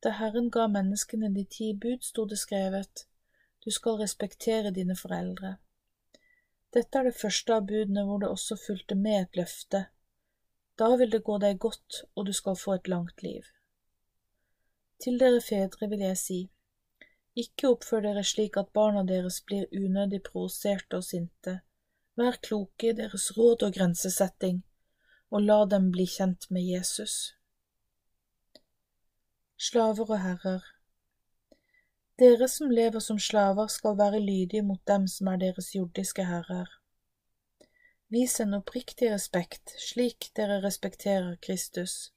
Da 0.00 0.14
Herren 0.16 0.48
ga 0.54 0.64
menneskene 0.72 1.28
de 1.34 1.44
ti 1.56 1.68
bud, 1.82 2.00
sto 2.00 2.24
det 2.24 2.38
skrevet, 2.40 3.04
Du 3.64 3.70
skal 3.70 4.00
respektere 4.00 4.72
dine 4.72 4.96
foreldre. 4.96 5.50
Dette 6.72 6.98
er 6.98 7.10
det 7.10 7.20
første 7.20 7.54
av 7.58 7.68
budene 7.68 8.06
hvor 8.08 8.24
det 8.24 8.32
også 8.32 8.56
fulgte 8.66 8.96
med 8.96 9.18
et 9.20 9.36
løfte. 9.42 9.84
Da 10.78 10.94
vil 10.96 11.12
det 11.12 11.24
gå 11.28 11.36
deg 11.44 11.60
godt, 11.60 12.04
og 12.16 12.26
du 12.26 12.32
skal 12.32 12.56
få 12.56 12.78
et 12.80 12.88
langt 12.88 13.22
liv. 13.22 13.44
Til 14.96 15.20
dere 15.20 15.44
fedre 15.44 15.92
vil 15.92 16.08
jeg 16.08 16.16
si, 16.24 16.40
ikke 17.36 17.68
oppfør 17.74 18.02
dere 18.06 18.24
slik 18.24 18.56
at 18.60 18.72
barna 18.76 19.04
deres 19.08 19.40
blir 19.46 19.68
unødig 19.72 20.22
provoserte 20.30 21.00
og 21.00 21.04
sinte. 21.04 21.60
Vær 22.16 22.40
kloke 22.44 22.90
i 22.90 22.96
deres 22.96 23.30
råd 23.36 23.68
og 23.68 23.76
grensesetting, 23.76 24.64
og 25.30 25.46
la 25.48 25.62
dem 25.64 25.92
bli 25.94 26.04
kjent 26.06 26.50
med 26.50 26.66
Jesus 26.68 27.32
slaver 29.62 30.10
og 30.10 30.18
herrer. 30.18 30.62
Dere 32.18 32.48
som 32.50 32.70
lever 32.70 33.02
som 33.04 33.18
slaver 33.18 33.68
skal 33.70 33.98
være 33.98 34.20
lydige 34.20 34.62
mot 34.66 34.80
dem 34.90 35.06
som 35.08 35.30
er 35.32 35.38
deres 35.42 35.70
jordiske 35.76 36.24
herrer. 36.26 36.70
Vis 38.12 38.40
en 38.42 38.58
oppriktig 38.58 39.12
respekt, 39.12 39.74
slik 39.80 40.32
dere 40.36 40.58
respekterer 40.64 41.36
Kristus. 41.46 42.12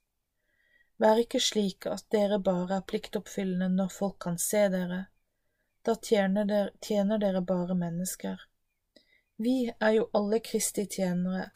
Vær 1.01 1.19
ikke 1.19 1.41
slik 1.43 1.85
at 1.91 2.05
dere 2.13 2.39
bare 2.39 2.79
er 2.79 2.85
pliktoppfyllende 2.87 3.67
når 3.73 3.91
folk 3.91 4.19
kan 4.23 4.37
se 4.39 4.67
dere. 4.71 5.01
Da 5.85 5.95
tjener 6.01 6.47
dere, 6.47 6.69
tjener 6.81 7.19
dere 7.19 7.41
bare 7.41 7.75
mennesker. 7.75 8.45
Vi 9.37 9.57
er 9.79 9.91
jo 9.97 10.05
alle 10.15 10.39
Kristi 10.39 10.85
tjenere, 10.87 11.49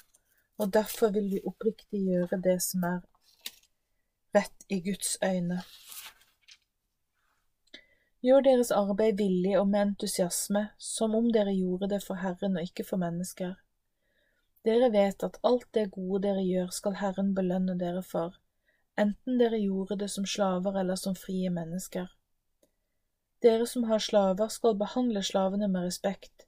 og 0.60 0.74
derfor 0.76 1.14
vil 1.16 1.30
vi 1.32 1.46
oppriktig 1.48 2.02
gjøre 2.10 2.42
det 2.44 2.58
som 2.66 2.84
er 2.84 3.00
rett 4.36 4.68
i 4.68 4.82
Guds 4.84 5.16
øyne. 5.24 5.62
Gjør 8.20 8.44
deres 8.44 8.72
arbeid 8.76 9.16
villig 9.18 9.56
og 9.62 9.70
med 9.72 9.82
entusiasme, 9.82 10.66
som 10.78 11.16
om 11.16 11.32
dere 11.32 11.56
gjorde 11.56 11.88
det 11.94 12.02
for 12.04 12.20
Herren 12.20 12.60
og 12.60 12.68
ikke 12.68 12.84
for 12.84 13.00
mennesker. 13.00 13.56
Dere 14.68 14.92
vet 14.92 15.24
at 15.24 15.40
alt 15.48 15.70
det 15.74 15.88
gode 15.96 16.26
dere 16.28 16.44
gjør, 16.44 16.68
skal 16.76 17.00
Herren 17.00 17.32
belønne 17.36 17.78
dere 17.80 18.04
for, 18.04 18.36
enten 19.02 19.38
dere 19.40 19.58
gjorde 19.58 19.96
det 20.04 20.10
som 20.14 20.26
slaver 20.26 20.80
eller 20.80 20.96
som 21.00 21.16
frie 21.16 21.50
mennesker. 21.50 22.08
Dere 23.42 23.68
som 23.68 23.84
har 23.84 24.00
slaver, 24.00 24.48
skal 24.48 24.76
behandle 24.76 25.24
slavene 25.24 25.68
med 25.68 25.88
respekt. 25.88 26.46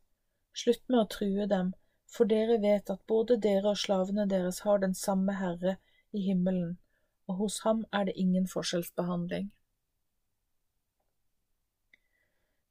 Slutt 0.53 0.83
med 0.89 0.99
å 0.99 1.07
true 1.13 1.47
dem, 1.47 1.71
for 2.11 2.27
dere 2.27 2.57
vet 2.59 2.91
at 2.91 3.05
både 3.07 3.37
dere 3.39 3.71
og 3.71 3.79
slavene 3.79 4.27
deres 4.27 4.59
har 4.65 4.83
den 4.83 4.93
samme 4.97 5.37
Herre 5.39 5.77
i 6.11 6.25
himmelen, 6.27 6.77
og 7.27 7.43
hos 7.45 7.61
ham 7.63 7.85
er 7.95 8.09
det 8.09 8.17
ingen 8.19 8.47
forskjellsbehandling. 8.51 9.51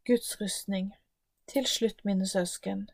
Guds 0.05 0.37
rustning 0.40 0.93
Til 1.47 1.66
slutt, 1.66 2.05
mine 2.05 2.27
søsken, 2.29 2.88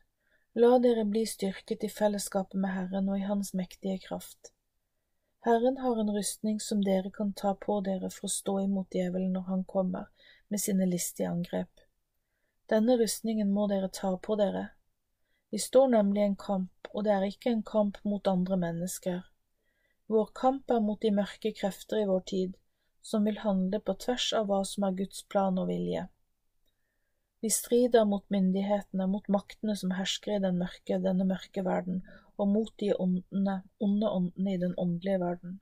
la 0.54 0.76
dere 0.78 1.04
bli 1.04 1.26
styrket 1.26 1.82
i 1.84 1.90
fellesskapet 1.92 2.60
med 2.60 2.72
Herren 2.72 3.10
og 3.10 3.18
i 3.18 3.26
Hans 3.26 3.52
mektige 3.54 3.98
kraft. 4.06 4.55
Herren 5.46 5.76
har 5.78 6.00
en 6.00 6.10
rustning 6.10 6.60
som 6.60 6.84
dere 6.84 7.10
kan 7.10 7.32
ta 7.32 7.52
på 7.54 7.74
dere 7.86 8.08
for 8.10 8.26
å 8.26 8.32
stå 8.34 8.52
imot 8.64 8.96
djevelen 8.98 9.36
når 9.36 9.44
han 9.46 9.60
kommer 9.72 10.08
med 10.50 10.58
sine 10.58 10.88
listige 10.90 11.28
angrep. 11.30 11.84
Denne 12.72 12.96
rustningen 12.98 13.52
må 13.54 13.68
dere 13.70 13.86
ta 13.94 14.10
på 14.18 14.34
dere. 14.40 14.64
Vi 15.54 15.60
står 15.62 15.92
nemlig 15.92 16.24
i 16.24 16.26
en 16.32 16.34
kamp, 16.46 16.90
og 16.90 17.06
det 17.06 17.14
er 17.14 17.28
ikke 17.28 17.52
en 17.54 17.62
kamp 17.62 18.02
mot 18.02 18.26
andre 18.26 18.58
mennesker. 18.64 19.22
Vår 20.10 20.34
kamp 20.34 20.74
er 20.74 20.82
mot 20.82 20.98
de 21.06 21.14
mørke 21.14 21.54
krefter 21.62 22.02
i 22.02 22.10
vår 22.10 22.26
tid, 22.32 22.58
som 22.98 23.30
vil 23.30 23.38
handle 23.46 23.78
på 23.78 23.94
tvers 24.02 24.32
av 24.34 24.50
hva 24.50 24.64
som 24.66 24.90
er 24.90 24.98
Guds 24.98 25.22
plan 25.30 25.62
og 25.62 25.70
vilje. 25.70 26.08
Vi 27.38 27.54
strider 27.54 28.02
mot 28.02 28.26
myndighetene, 28.34 29.06
mot 29.06 29.30
maktene 29.30 29.78
som 29.78 29.94
hersker 29.94 30.40
i 30.40 30.42
den 30.42 30.58
mørke, 30.58 30.98
denne 31.06 31.30
mørke 31.30 31.62
verden, 31.62 32.02
og 32.36 32.48
mot 32.48 32.72
de 32.80 32.92
åndene, 32.94 33.60
onde 33.80 34.10
åndene 34.10 34.54
i 34.54 34.60
den 34.60 34.74
åndelige 34.78 35.20
verden. 35.20 35.60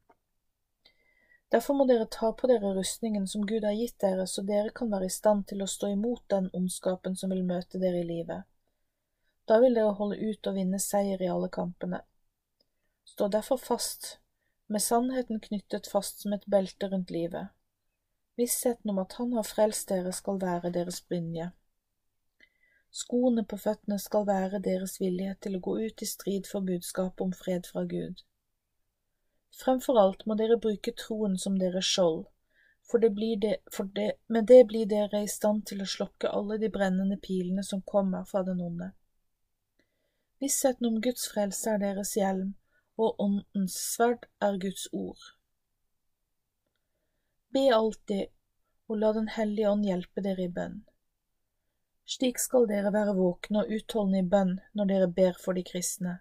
Derfor 1.55 1.77
må 1.79 1.85
dere 1.87 2.07
ta 2.11 2.33
på 2.35 2.49
dere 2.51 2.73
rustningen 2.75 3.29
som 3.31 3.45
Gud 3.47 3.63
har 3.65 3.77
gitt 3.79 4.01
dere, 4.03 4.27
så 4.27 4.43
dere 4.43 4.73
kan 4.75 4.91
være 4.91 5.07
i 5.07 5.13
stand 5.17 5.47
til 5.51 5.63
å 5.63 5.71
stå 5.71 5.93
imot 5.95 6.25
den 6.33 6.49
ondskapen 6.53 7.15
som 7.17 7.31
vil 7.31 7.45
møte 7.47 7.79
dere 7.79 8.01
i 8.01 8.09
livet. 8.09 8.43
Da 9.47 9.61
vil 9.63 9.77
dere 9.77 9.95
holde 9.99 10.19
ut 10.19 10.51
og 10.51 10.57
vinne 10.57 10.81
seier 10.83 11.23
i 11.23 11.31
alle 11.31 11.51
kampene. 11.53 12.01
Stå 13.05 13.29
derfor 13.29 13.61
fast 13.61 14.17
med 14.67 14.83
sannheten 14.83 15.41
knyttet 15.45 15.87
fast 15.93 16.25
som 16.25 16.33
et 16.33 16.47
belte 16.51 16.89
rundt 16.89 17.13
livet. 17.15 17.53
Vissheten 18.41 18.91
om 18.91 18.99
at 18.99 19.13
Han 19.21 19.37
har 19.37 19.47
frelst 19.47 19.89
dere 19.93 20.13
skal 20.13 20.41
være 20.43 20.73
deres 20.75 21.03
brynje. 21.05 21.53
Skoene 22.94 23.42
på 23.50 23.59
føttene 23.59 23.96
skal 23.98 24.26
være 24.28 24.61
deres 24.62 25.00
villighet 25.00 25.40
til 25.42 25.57
å 25.57 25.62
gå 25.66 25.72
ut 25.83 26.02
i 26.04 26.07
strid 26.07 26.46
for 26.46 26.62
budskapet 26.66 27.24
om 27.24 27.33
fred 27.35 27.66
fra 27.66 27.83
Gud. 27.90 28.22
Fremfor 29.59 29.98
alt 29.98 30.22
må 30.30 30.37
dere 30.38 30.61
bruke 30.62 30.94
troen 31.00 31.35
som 31.44 31.59
deres 31.59 31.88
skjold, 31.90 32.24
for, 32.87 33.02
det 33.02 33.11
det, 33.42 33.57
for 33.72 33.90
det, 33.98 34.12
med 34.28 34.46
det 34.46 34.61
blir 34.70 34.87
dere 34.87 35.24
i 35.24 35.30
stand 35.30 35.64
til 35.66 35.83
å 35.83 35.88
slokke 35.90 36.30
alle 36.30 36.59
de 36.62 36.70
brennende 36.70 37.18
pilene 37.18 37.66
som 37.66 37.83
kommer 37.83 38.24
fra 38.30 38.44
den 38.46 38.62
onde. 38.62 38.92
Vissheten 40.38 40.87
om 40.87 41.00
Guds 41.00 41.26
frelse 41.33 41.74
er 41.74 41.83
deres 41.83 42.14
hjelm, 42.18 42.54
og 42.94 43.18
Åndens 43.18 43.74
sverd 43.74 44.28
er 44.40 44.59
Guds 44.62 44.87
ord. 44.92 45.30
Be 47.50 47.68
alltid, 47.74 48.30
og 48.87 48.98
la 49.02 49.12
Den 49.16 49.30
hellige 49.35 49.70
ånd 49.70 49.87
hjelpe 49.87 50.22
dere 50.22 50.46
i 50.46 50.52
bønn. 50.52 50.83
Slik 52.05 52.38
skal 52.38 52.67
dere 52.69 52.93
være 52.93 53.14
våkne 53.17 53.62
og 53.62 53.71
utholdende 53.73 54.21
i 54.21 54.29
bønn 54.29 54.59
når 54.77 54.90
dere 54.90 55.12
ber 55.19 55.38
for 55.40 55.57
de 55.57 55.64
kristne. 55.64 56.19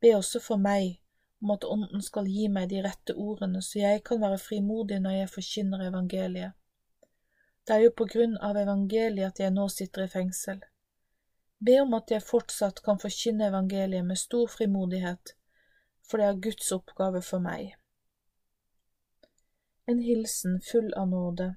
Be 0.00 0.12
også 0.14 0.40
for 0.40 0.60
meg 0.60 1.00
om 1.42 1.50
at 1.50 1.64
Ånden 1.68 2.02
skal 2.02 2.28
gi 2.30 2.46
meg 2.48 2.70
de 2.70 2.82
rette 2.84 3.16
ordene, 3.16 3.62
så 3.62 3.80
jeg 3.82 4.04
kan 4.06 4.20
være 4.22 4.38
frimodig 4.38 5.00
når 5.02 5.16
jeg 5.18 5.32
forkynner 5.32 5.88
evangeliet. 5.88 6.54
Det 7.66 7.74
er 7.74 7.82
jo 7.86 7.94
på 7.96 8.06
grunn 8.12 8.36
av 8.44 8.56
evangeliet 8.60 9.32
at 9.32 9.40
jeg 9.40 9.52
nå 9.52 9.66
sitter 9.72 10.04
i 10.04 10.12
fengsel. 10.12 10.62
Be 11.64 11.78
om 11.80 11.94
at 11.96 12.10
jeg 12.12 12.22
fortsatt 12.22 12.82
kan 12.84 13.00
forkynne 13.00 13.48
evangeliet 13.48 14.04
med 14.04 14.20
stor 14.20 14.46
frimodighet, 14.52 15.34
for 16.04 16.20
det 16.20 16.26
er 16.28 16.40
Guds 16.46 16.72
oppgave 16.76 17.22
for 17.24 17.44
meg. 17.44 17.74
En 19.88 20.00
hilsen 20.00 20.60
full 20.64 20.92
av 20.96 21.08
nåde. 21.08 21.54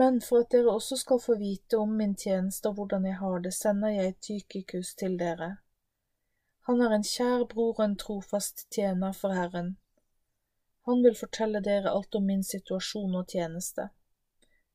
Men 0.00 0.16
for 0.20 0.42
at 0.42 0.50
dere 0.50 0.72
også 0.72 0.96
skal 0.98 1.20
få 1.22 1.36
vite 1.38 1.78
om 1.78 1.92
min 1.98 2.16
tjeneste 2.18 2.68
og 2.68 2.74
hvordan 2.78 3.04
jeg 3.06 3.16
har 3.20 3.42
det, 3.44 3.52
sender 3.54 3.92
jeg 3.94 4.16
Tykikus 4.26 4.94
til 4.98 5.18
dere. 5.18 5.50
Han 6.66 6.80
er 6.82 6.94
en 6.96 7.06
kjær 7.06 7.44
bror 7.52 7.76
og 7.78 7.84
en 7.84 7.94
trofast 8.00 8.64
tjener 8.74 9.12
for 9.12 9.36
Herren. 9.38 9.76
Han 10.88 11.04
vil 11.04 11.14
fortelle 11.20 11.60
dere 11.62 11.92
alt 11.94 12.18
om 12.18 12.26
min 12.26 12.42
situasjon 12.42 13.14
og 13.20 13.28
tjeneste. 13.28 13.86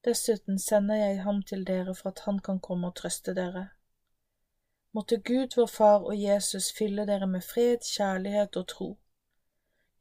Dessuten 0.05 0.59
sender 0.59 0.95
jeg 0.95 1.21
ham 1.25 1.43
til 1.43 1.67
dere 1.67 1.95
for 1.95 2.13
at 2.13 2.23
han 2.25 2.39
kan 2.39 2.63
komme 2.69 2.87
og 2.87 2.95
trøste 3.01 3.35
dere. 3.35 3.67
Måtte 4.95 5.19
Gud 5.19 5.57
vår 5.57 5.67
Far 5.67 6.07
og 6.07 6.15
Jesus 6.21 6.71
fylle 6.77 7.05
dere 7.05 7.27
med 7.27 7.43
fred, 7.43 7.83
kjærlighet 7.83 8.55
og 8.55 8.67
tro. 8.67 8.89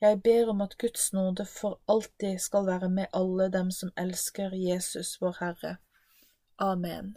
Jeg 0.01 0.23
ber 0.23 0.49
om 0.49 0.61
at 0.61 0.79
Guds 0.79 1.13
nåde 1.13 1.47
for 1.47 1.81
alltid 1.89 2.39
skal 2.39 2.67
være 2.67 2.89
med 2.89 3.07
alle 3.13 3.49
dem 3.53 3.71
som 3.71 3.91
elsker 3.99 4.55
Jesus 4.55 5.17
vår 5.21 5.37
Herre. 5.41 5.77
Amen. 6.59 7.17